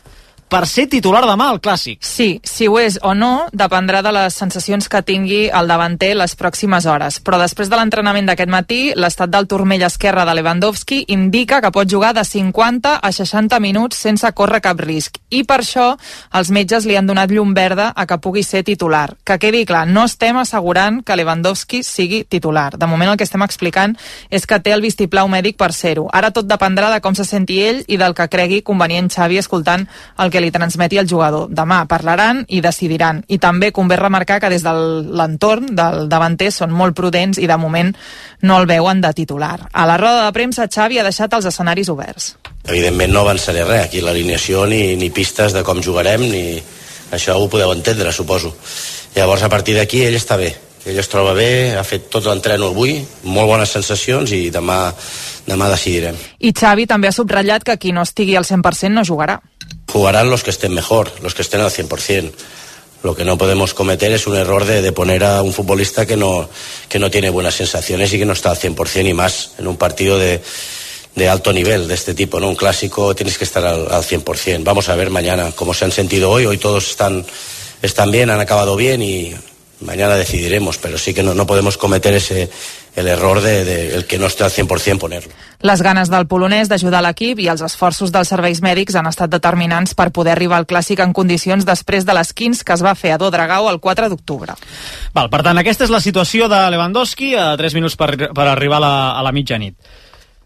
per 0.50 0.66
ser 0.66 0.88
titular 0.90 1.22
demà 1.30 1.52
al 1.52 1.60
Clàssic. 1.62 2.00
Sí, 2.02 2.40
si 2.44 2.66
ho 2.68 2.80
és 2.82 2.98
o 3.06 3.14
no 3.14 3.48
dependrà 3.54 4.02
de 4.02 4.12
les 4.16 4.34
sensacions 4.34 4.90
que 4.90 5.04
tingui 5.06 5.44
el 5.54 5.70
davanter 5.70 6.16
les 6.18 6.34
pròximes 6.36 6.88
hores. 6.90 7.20
Però 7.22 7.38
després 7.38 7.70
de 7.70 7.78
l'entrenament 7.78 8.26
d'aquest 8.26 8.50
matí, 8.50 8.80
l'estat 8.98 9.30
del 9.30 9.46
turmell 9.48 9.86
esquerre 9.86 10.26
de 10.26 10.34
Lewandowski 10.34 11.04
indica 11.14 11.62
que 11.62 11.72
pot 11.72 11.90
jugar 11.90 12.16
de 12.18 12.24
50 12.26 12.96
a 12.98 13.12
60 13.14 13.60
minuts 13.62 14.02
sense 14.02 14.32
córrer 14.34 14.62
cap 14.66 14.82
risc. 14.82 15.20
I 15.30 15.44
per 15.46 15.60
això 15.62 15.92
els 16.34 16.50
metges 16.50 16.90
li 16.90 16.98
han 16.98 17.06
donat 17.06 17.30
llum 17.30 17.54
verda 17.54 17.92
a 17.96 18.08
que 18.10 18.18
pugui 18.18 18.42
ser 18.44 18.64
titular. 18.66 19.14
Que 19.24 19.38
quedi 19.38 19.66
clar, 19.70 19.86
no 19.88 20.08
estem 20.10 20.42
assegurant 20.42 21.04
que 21.06 21.16
Lewandowski 21.20 21.84
sigui 21.86 22.24
titular. 22.26 22.74
De 22.74 22.90
moment 22.90 23.14
el 23.14 23.22
que 23.22 23.28
estem 23.30 23.46
explicant 23.46 23.94
és 24.34 24.50
que 24.50 24.58
té 24.58 24.74
el 24.74 24.82
vistiplau 24.82 25.30
mèdic 25.30 25.62
per 25.62 25.70
ser-ho. 25.78 26.08
Ara 26.10 26.34
tot 26.34 26.50
dependrà 26.50 26.90
de 26.90 27.04
com 27.06 27.14
se 27.14 27.28
senti 27.28 27.62
ell 27.62 27.84
i 27.86 28.02
del 28.02 28.18
que 28.18 28.30
cregui 28.34 28.64
convenient 28.66 29.14
Xavi 29.14 29.38
escoltant 29.38 29.86
el 30.18 30.34
que 30.34 30.39
li 30.42 30.52
transmeti 30.52 31.00
el 31.02 31.08
jugador. 31.10 31.50
Demà 31.50 31.84
parlaran 31.90 32.44
i 32.48 32.62
decidiran. 32.62 33.24
I 33.28 33.40
també 33.40 33.72
convé 33.72 33.98
remarcar 34.00 34.40
que 34.40 34.52
des 34.52 34.64
de 34.66 34.74
l'entorn 34.74 35.74
del 35.76 36.08
davanter 36.12 36.52
són 36.56 36.72
molt 36.76 36.96
prudents 36.98 37.40
i 37.40 37.48
de 37.48 37.58
moment 37.58 37.94
no 38.42 38.60
el 38.60 38.68
veuen 38.70 39.02
de 39.02 39.14
titular. 39.14 39.68
A 39.74 39.86
la 39.90 39.98
roda 39.98 40.26
de 40.26 40.36
premsa 40.36 40.70
Xavi 40.70 41.00
ha 41.00 41.08
deixat 41.08 41.34
els 41.34 41.50
escenaris 41.50 41.90
oberts. 41.90 42.36
Evidentment 42.68 43.14
no 43.14 43.26
avançaré 43.26 43.66
res, 43.66 43.88
aquí 43.88 44.02
l'alineació 44.02 44.66
ni, 44.70 44.96
ni 45.00 45.10
pistes 45.10 45.56
de 45.56 45.64
com 45.66 45.82
jugarem, 45.84 46.22
ni 46.22 46.62
això 47.12 47.38
ho 47.40 47.50
podeu 47.50 47.74
entendre, 47.74 48.14
suposo. 48.14 48.54
Llavors, 49.16 49.44
a 49.44 49.50
partir 49.50 49.76
d'aquí, 49.76 50.04
ell 50.06 50.18
està 50.20 50.38
bé. 50.38 50.54
Ell 50.86 51.00
es 51.00 51.10
troba 51.12 51.34
bé, 51.36 51.76
ha 51.76 51.84
fet 51.84 52.08
tot 52.12 52.26
l'entreno 52.26 52.70
avui, 52.72 53.00
molt 53.28 53.50
bones 53.52 53.72
sensacions 53.76 54.32
i 54.32 54.48
demà, 54.54 54.94
demà 55.48 55.68
decidirem. 55.74 56.16
I 56.40 56.54
Xavi 56.56 56.88
també 56.88 57.10
ha 57.10 57.16
subratllat 57.16 57.66
que 57.68 57.76
qui 57.82 57.92
no 57.92 58.06
estigui 58.08 58.38
al 58.40 58.48
100% 58.48 58.96
no 58.96 59.04
jugarà. 59.04 59.40
Jugarán 59.92 60.30
los 60.30 60.44
que 60.44 60.52
estén 60.52 60.74
mejor, 60.74 61.12
los 61.22 61.36
que 61.36 61.42
estén 61.42 61.62
al 61.62 61.72
100%. 61.72 62.32
Lo 63.02 63.16
que 63.16 63.24
no 63.24 63.38
podemos 63.38 63.74
cometer 63.74 64.12
es 64.12 64.28
un 64.28 64.36
error 64.36 64.66
de, 64.66 64.82
de 64.82 64.92
poner 64.92 65.24
a 65.24 65.42
un 65.42 65.54
futbolista 65.54 66.06
que 66.06 66.18
no, 66.18 66.50
que 66.90 67.00
no 67.00 67.10
tiene 67.10 67.30
buenas 67.30 67.56
sensaciones 67.56 68.12
y 68.14 68.20
que 68.20 68.26
no 68.26 68.34
está 68.34 68.52
al 68.52 68.58
100% 68.58 69.08
y 69.08 69.14
más 69.14 69.52
en 69.58 69.68
un 69.68 69.78
partido 69.78 70.20
de, 70.20 70.42
de 71.16 71.30
alto 71.30 71.54
nivel 71.54 71.88
de 71.88 71.94
este 71.94 72.14
tipo, 72.14 72.40
¿no? 72.40 72.50
Un 72.50 72.56
clásico 72.56 73.16
tienes 73.16 73.38
que 73.38 73.46
estar 73.46 73.66
al, 73.66 73.92
al 73.92 74.04
100%. 74.04 74.64
Vamos 74.64 74.90
a 74.90 74.96
ver 74.96 75.10
mañana 75.10 75.52
cómo 75.56 75.74
se 75.74 75.86
han 75.86 75.92
sentido 75.92 76.30
hoy. 76.30 76.46
Hoy 76.46 76.58
todos 76.58 76.90
están, 76.90 77.26
están 77.82 78.12
bien, 78.12 78.30
han 78.30 78.40
acabado 78.40 78.76
bien 78.76 79.02
y 79.02 79.34
mañana 79.82 80.16
decidiremos, 80.16 80.78
pero 80.78 80.98
sí 80.98 81.14
que 81.14 81.24
no, 81.24 81.34
no 81.34 81.46
podemos 81.46 81.78
cometer 81.78 82.14
ese 82.14 82.50
el 82.96 83.08
error 83.08 83.42
de, 83.42 83.64
de 83.64 83.96
el 83.96 84.06
que 84.06 84.18
no 84.18 84.26
esté 84.28 84.44
al 84.44 84.52
100% 84.52 85.00
ponerlo. 85.00 85.32
Les 85.62 85.82
ganes 85.82 86.10
del 86.12 86.28
polonès 86.28 86.70
d'ajudar 86.72 87.02
l'equip 87.06 87.40
i 87.40 87.48
els 87.52 87.62
esforços 87.64 88.12
dels 88.12 88.32
serveis 88.32 88.62
mèdics 88.66 88.98
han 89.00 89.08
estat 89.08 89.32
determinants 89.32 89.96
per 89.96 90.10
poder 90.16 90.34
arribar 90.34 90.60
al 90.60 90.68
clàssic 90.68 91.00
en 91.04 91.14
condicions 91.14 91.66
després 91.68 92.06
de 92.06 92.16
l'esquins 92.18 92.64
que 92.64 92.76
es 92.76 92.84
va 92.84 92.96
fer 92.96 93.14
a 93.14 93.20
Dodragao 93.22 93.70
el 93.72 93.80
4 93.80 94.10
d'octubre. 94.12 94.56
Val, 95.16 95.30
per 95.32 95.44
tant, 95.46 95.58
aquesta 95.62 95.88
és 95.88 95.94
la 95.94 96.04
situació 96.04 96.50
de 96.52 96.60
Lewandowski 96.74 97.36
a 97.40 97.52
3 97.60 97.78
minuts 97.78 97.96
per, 98.00 98.16
per 98.34 98.48
arribar 98.48 98.82
a 98.82 98.86
la, 98.86 98.96
a 99.20 99.26
la 99.26 99.36
mitjanit. 99.36 99.78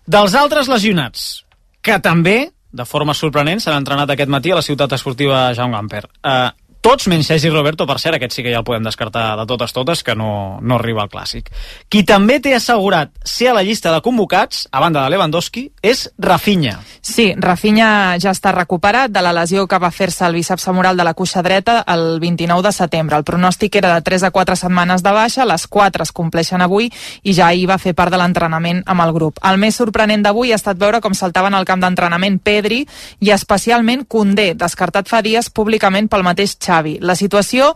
Dels 0.06 0.36
altres 0.36 0.67
lesionats, 0.67 1.46
que 1.82 1.96
també, 2.04 2.52
de 2.74 2.86
forma 2.86 3.15
sorprenent, 3.15 3.62
s'han 3.63 3.80
entrenat 3.80 4.12
aquest 4.12 4.30
matí 4.30 4.52
a 4.52 4.60
la 4.60 4.65
ciutat 4.65 4.93
esportiva 4.98 5.54
Jaume 5.56 5.78
Gamper. 5.78 6.04
Uh, 6.19 6.52
tots 6.84 7.08
menys 7.08 7.30
Sergi 7.32 7.48
Roberto, 7.50 7.88
per 7.88 7.96
cert, 8.02 8.17
aquest 8.17 8.36
sí 8.36 8.43
que 8.43 8.52
ja 8.52 8.60
el 8.60 8.67
podem 8.67 8.84
descartar 8.84 9.38
de 9.39 9.46
totes 9.48 9.72
totes, 9.72 10.04
que 10.04 10.17
no, 10.19 10.60
no 10.62 10.76
arriba 10.76 11.06
al 11.06 11.10
Clàssic. 11.10 11.48
Qui 11.88 12.04
també 12.04 12.41
té 12.43 12.52
assegurat 12.58 13.13
ser 13.24 13.48
a 13.50 13.54
la 13.56 13.63
llista 13.63 13.93
de 13.93 14.02
convocats, 14.04 14.65
a 14.69 14.82
banda 14.84 15.06
de 15.06 15.13
Lewandowski, 15.13 15.63
és 15.82 16.10
Rafinha. 16.19 16.76
Sí, 17.00 17.30
Rafinha 17.39 18.17
ja 18.19 18.34
està 18.36 18.52
recuperat 18.52 19.13
de 19.15 19.24
la 19.24 19.32
lesió 19.36 19.63
que 19.67 19.80
va 19.80 19.93
fer-se 19.96 20.26
al 20.28 20.36
bíceps 20.36 20.67
femoral 20.67 21.00
de 21.00 21.06
la 21.08 21.13
cuixa 21.15 21.41
dreta 21.46 21.78
el 21.88 22.19
29 22.19 22.67
de 22.67 22.74
setembre. 22.76 23.15
El 23.15 23.24
pronòstic 23.24 23.80
era 23.80 23.93
de 23.96 24.04
3 24.04 24.28
a 24.28 24.32
4 24.36 24.60
setmanes 24.60 25.04
de 25.08 25.15
baixa, 25.15 25.48
les 25.48 25.65
4 25.67 26.04
es 26.04 26.12
compleixen 26.12 26.62
avui 26.62 26.91
i 27.24 27.34
ja 27.34 27.48
ahir 27.48 27.69
va 27.72 27.80
fer 27.80 27.96
part 27.96 28.12
de 28.12 28.19
l'entrenament 28.19 28.84
amb 28.86 29.06
el 29.08 29.15
grup. 29.15 29.39
El 29.48 29.62
més 29.62 29.80
sorprenent 29.80 30.28
d'avui 30.28 30.52
ha 30.52 30.60
estat 30.60 30.84
veure 30.84 31.00
com 31.00 31.15
saltaven 31.15 31.56
al 31.56 31.69
camp 31.69 31.80
d'entrenament 31.80 32.41
Pedri 32.43 32.84
i 33.24 33.32
especialment 33.32 34.04
Condé, 34.04 34.52
descartat 34.60 35.08
fa 35.08 35.24
dies 35.24 35.48
públicament 35.50 36.12
pel 36.12 36.28
mateix 36.28 36.58
Xavi. 36.73 36.97
La 37.01 37.15
situació 37.15 37.73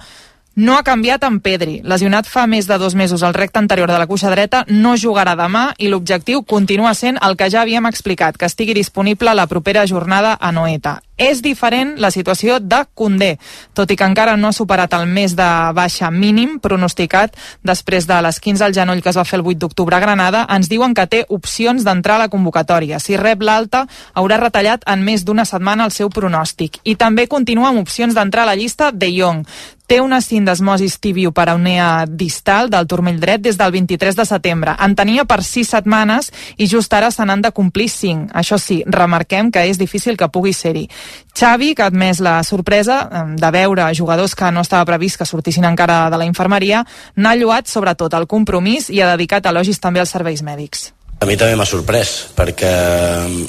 no 0.58 0.74
ha 0.74 0.84
canviat 0.84 1.24
amb 1.28 1.42
Pedri. 1.46 1.82
Lesionat 1.86 2.26
fa 2.26 2.48
més 2.50 2.66
de 2.66 2.80
dos 2.82 2.96
mesos 2.98 3.24
al 3.24 3.36
recte 3.38 3.62
anterior 3.62 3.92
de 3.92 4.00
la 4.02 4.08
cuixa 4.10 4.32
dreta, 4.34 4.64
no 4.68 4.96
jugarà 4.98 5.36
demà 5.38 5.70
i 5.78 5.92
l'objectiu 5.92 6.42
continua 6.44 6.96
sent 6.98 7.22
el 7.22 7.38
que 7.38 7.52
ja 7.54 7.62
havíem 7.62 7.86
explicat, 7.86 8.38
que 8.38 8.50
estigui 8.50 8.74
disponible 8.74 9.38
la 9.38 9.46
propera 9.48 9.86
jornada 9.86 10.38
a 10.42 10.52
Noeta. 10.52 10.98
És 11.18 11.42
diferent 11.42 11.96
la 11.98 12.12
situació 12.14 12.60
de 12.62 12.84
Condé, 12.94 13.40
tot 13.74 13.90
i 13.90 13.96
que 13.98 14.06
encara 14.06 14.36
no 14.38 14.52
ha 14.52 14.56
superat 14.56 14.94
el 14.94 15.08
mes 15.10 15.34
de 15.36 15.48
baixa 15.74 16.12
mínim 16.14 16.60
pronosticat 16.62 17.34
després 17.66 18.06
de 18.06 18.20
les 18.22 18.38
15 18.40 18.66
al 18.66 18.76
genoll 18.78 19.02
que 19.02 19.10
es 19.10 19.18
va 19.18 19.26
fer 19.26 19.40
el 19.40 19.46
8 19.46 19.58
d'octubre 19.64 19.98
a 19.98 20.00
Granada, 20.04 20.46
ens 20.54 20.70
diuen 20.70 20.94
que 20.94 21.08
té 21.10 21.24
opcions 21.30 21.82
d'entrar 21.84 22.20
a 22.20 22.24
la 22.26 22.30
convocatòria. 22.30 23.00
Si 23.02 23.18
rep 23.18 23.42
l'alta, 23.42 23.88
haurà 24.14 24.38
retallat 24.38 24.86
en 24.86 25.02
més 25.02 25.26
d'una 25.26 25.46
setmana 25.46 25.90
el 25.90 25.96
seu 25.96 26.14
pronòstic. 26.14 26.78
I 26.86 26.96
també 26.96 27.26
continua 27.28 27.74
amb 27.74 27.82
opcions 27.82 28.14
d'entrar 28.14 28.46
a 28.46 28.52
la 28.54 28.56
llista 28.56 28.92
de 28.94 29.10
Jong. 29.18 29.42
Té 29.88 30.02
una 30.04 30.20
sindesmosis 30.20 30.98
tibioperonea 31.00 32.04
distal 32.10 32.68
del 32.70 32.90
turmell 32.92 33.22
dret 33.22 33.40
des 33.40 33.56
del 33.56 33.72
23 33.72 34.18
de 34.20 34.26
setembre. 34.28 34.74
En 34.84 34.98
tenia 35.00 35.24
per 35.24 35.40
6 35.48 35.70
setmanes 35.78 36.28
i 36.58 36.68
just 36.68 36.92
ara 36.94 37.08
se 37.10 37.24
n'han 37.24 37.42
de 37.42 37.54
complir 37.56 37.88
5. 37.88 38.28
Això 38.36 38.60
sí, 38.60 38.82
remarquem 38.86 39.48
que 39.50 39.64
és 39.64 39.80
difícil 39.80 40.20
que 40.20 40.28
pugui 40.28 40.52
ser-hi. 40.52 40.90
Xavi, 41.38 41.74
que 41.76 41.86
ha 41.86 41.92
admès 41.92 42.20
la 42.20 42.42
sorpresa 42.44 43.04
de 43.38 43.52
veure 43.54 43.88
jugadors 43.94 44.34
que 44.36 44.52
no 44.52 44.64
estava 44.66 44.88
previst 44.90 45.20
que 45.20 45.30
sortissin 45.30 45.66
encara 45.70 46.08
de 46.10 46.18
la 46.18 46.26
infermeria, 46.26 46.84
n'ha 47.16 47.36
lloat 47.38 47.70
sobretot 47.70 48.14
el 48.18 48.28
compromís 48.28 48.90
i 48.90 49.02
ha 49.02 49.12
dedicat 49.14 49.46
elogis 49.46 49.80
també 49.80 50.02
als 50.02 50.16
serveis 50.16 50.42
mèdics. 50.42 50.92
A 51.18 51.26
mi 51.26 51.34
també 51.34 51.56
m'ha 51.58 51.66
sorprès, 51.66 52.28
perquè 52.38 52.74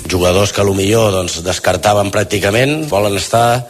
jugadors 0.09 0.55
que 0.57 0.64
millor 0.64 1.12
doncs, 1.12 1.42
descartaven 1.44 2.09
pràcticament, 2.11 2.87
volen 2.88 3.16
estar, 3.21 3.66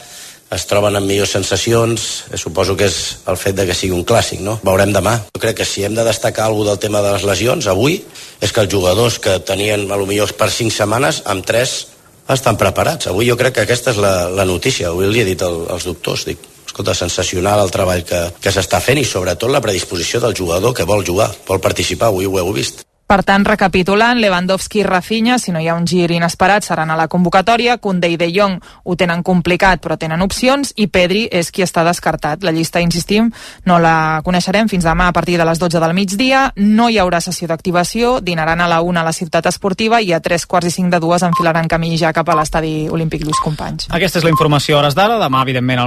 es 0.54 0.64
troben 0.70 0.96
amb 0.96 1.06
millors 1.06 1.34
sensacions, 1.34 2.24
eh, 2.30 2.38
suposo 2.38 2.76
que 2.76 2.86
és 2.86 3.18
el 3.26 3.36
fet 3.36 3.56
de 3.56 3.66
que 3.66 3.74
sigui 3.74 3.92
un 3.92 4.04
clàssic, 4.04 4.40
no? 4.40 4.60
Veurem 4.62 4.92
demà. 4.94 5.18
Jo 5.34 5.42
crec 5.42 5.58
que 5.58 5.66
si 5.66 5.84
hem 5.84 5.94
de 5.94 6.04
destacar 6.04 6.46
alguna 6.46 6.70
del 6.70 6.78
tema 6.78 7.02
de 7.02 7.12
les 7.12 7.24
lesions, 7.24 7.66
avui, 7.66 8.04
és 8.40 8.52
que 8.52 8.60
els 8.60 8.72
jugadors 8.72 9.18
que 9.18 9.38
tenien 9.40 9.90
a 9.90 9.96
lo 9.96 10.06
millor 10.06 10.32
per 10.34 10.50
5 10.50 10.70
setmanes, 10.70 11.22
amb 11.26 11.44
3 11.44 11.97
estan 12.34 12.58
preparats. 12.60 13.08
Avui 13.08 13.28
jo 13.28 13.36
crec 13.40 13.56
que 13.56 13.66
aquesta 13.66 13.94
és 13.94 14.00
la, 14.02 14.28
la 14.28 14.46
notícia. 14.48 14.90
Avui 14.92 15.08
li 15.08 15.22
he 15.22 15.28
dit 15.28 15.42
al, 15.44 15.62
als 15.72 15.88
doctors, 15.88 16.26
dic, 16.28 16.42
escolta, 16.66 16.94
sensacional 16.94 17.62
el 17.64 17.72
treball 17.74 18.04
que, 18.08 18.20
que 18.42 18.52
s'està 18.54 18.82
fent 18.84 19.00
i 19.00 19.06
sobretot 19.08 19.52
la 19.52 19.64
predisposició 19.64 20.20
del 20.24 20.36
jugador 20.36 20.76
que 20.76 20.88
vol 20.88 21.06
jugar, 21.06 21.30
vol 21.48 21.62
participar, 21.64 22.12
avui 22.12 22.28
ho 22.28 22.38
heu 22.38 22.52
vist. 22.56 22.87
Per 23.08 23.22
tant, 23.24 23.40
recapitulant, 23.40 24.18
Lewandowski 24.20 24.82
i 24.82 24.84
Rafinha, 24.84 25.38
si 25.40 25.48
no 25.48 25.62
hi 25.64 25.68
ha 25.70 25.74
un 25.78 25.86
gir 25.88 26.10
inesperat, 26.12 26.66
seran 26.66 26.90
a 26.92 26.96
la 26.98 27.06
convocatòria. 27.08 27.78
Koundé 27.80 28.10
i 28.12 28.18
De 28.20 28.26
Jong 28.28 28.58
ho 28.84 28.96
tenen 29.00 29.22
complicat, 29.24 29.80
però 29.80 29.96
tenen 29.96 30.20
opcions. 30.20 30.74
I 30.76 30.90
Pedri 30.92 31.22
és 31.32 31.48
qui 31.48 31.64
està 31.64 31.86
descartat. 31.86 32.44
La 32.44 32.52
llista, 32.52 32.82
insistim, 32.84 33.30
no 33.64 33.78
la 33.80 34.20
coneixerem 34.26 34.68
fins 34.68 34.84
demà 34.84 35.06
a 35.08 35.14
partir 35.16 35.38
de 35.40 35.46
les 35.48 35.56
12 35.56 35.80
del 35.80 35.94
migdia. 35.96 36.42
No 36.56 36.90
hi 36.92 36.98
haurà 37.00 37.22
sessió 37.24 37.48
d'activació. 37.48 38.18
Dinaran 38.20 38.60
a 38.60 38.68
la 38.68 38.82
1 38.84 39.00
a 39.00 39.06
la 39.06 39.16
ciutat 39.16 39.48
esportiva 39.48 40.02
i 40.04 40.12
a 40.12 40.20
3 40.20 40.44
quarts 40.44 40.68
i 40.68 40.74
5 40.76 40.92
de 40.92 41.00
dues 41.00 41.24
enfilaran 41.24 41.64
camí 41.64 41.96
ja 41.96 42.12
cap 42.12 42.28
a 42.28 42.36
l'estadi 42.36 42.90
olímpic 42.92 43.24
Lluís 43.24 43.40
Companys. 43.40 43.88
Aquesta 43.88 44.20
és 44.20 44.28
la 44.28 44.34
informació 44.36 44.76
a 44.76 44.82
hores 44.82 44.98
d'ara. 44.98 45.16
Demà, 45.16 45.46
evidentment, 45.48 45.80
al 45.80 45.86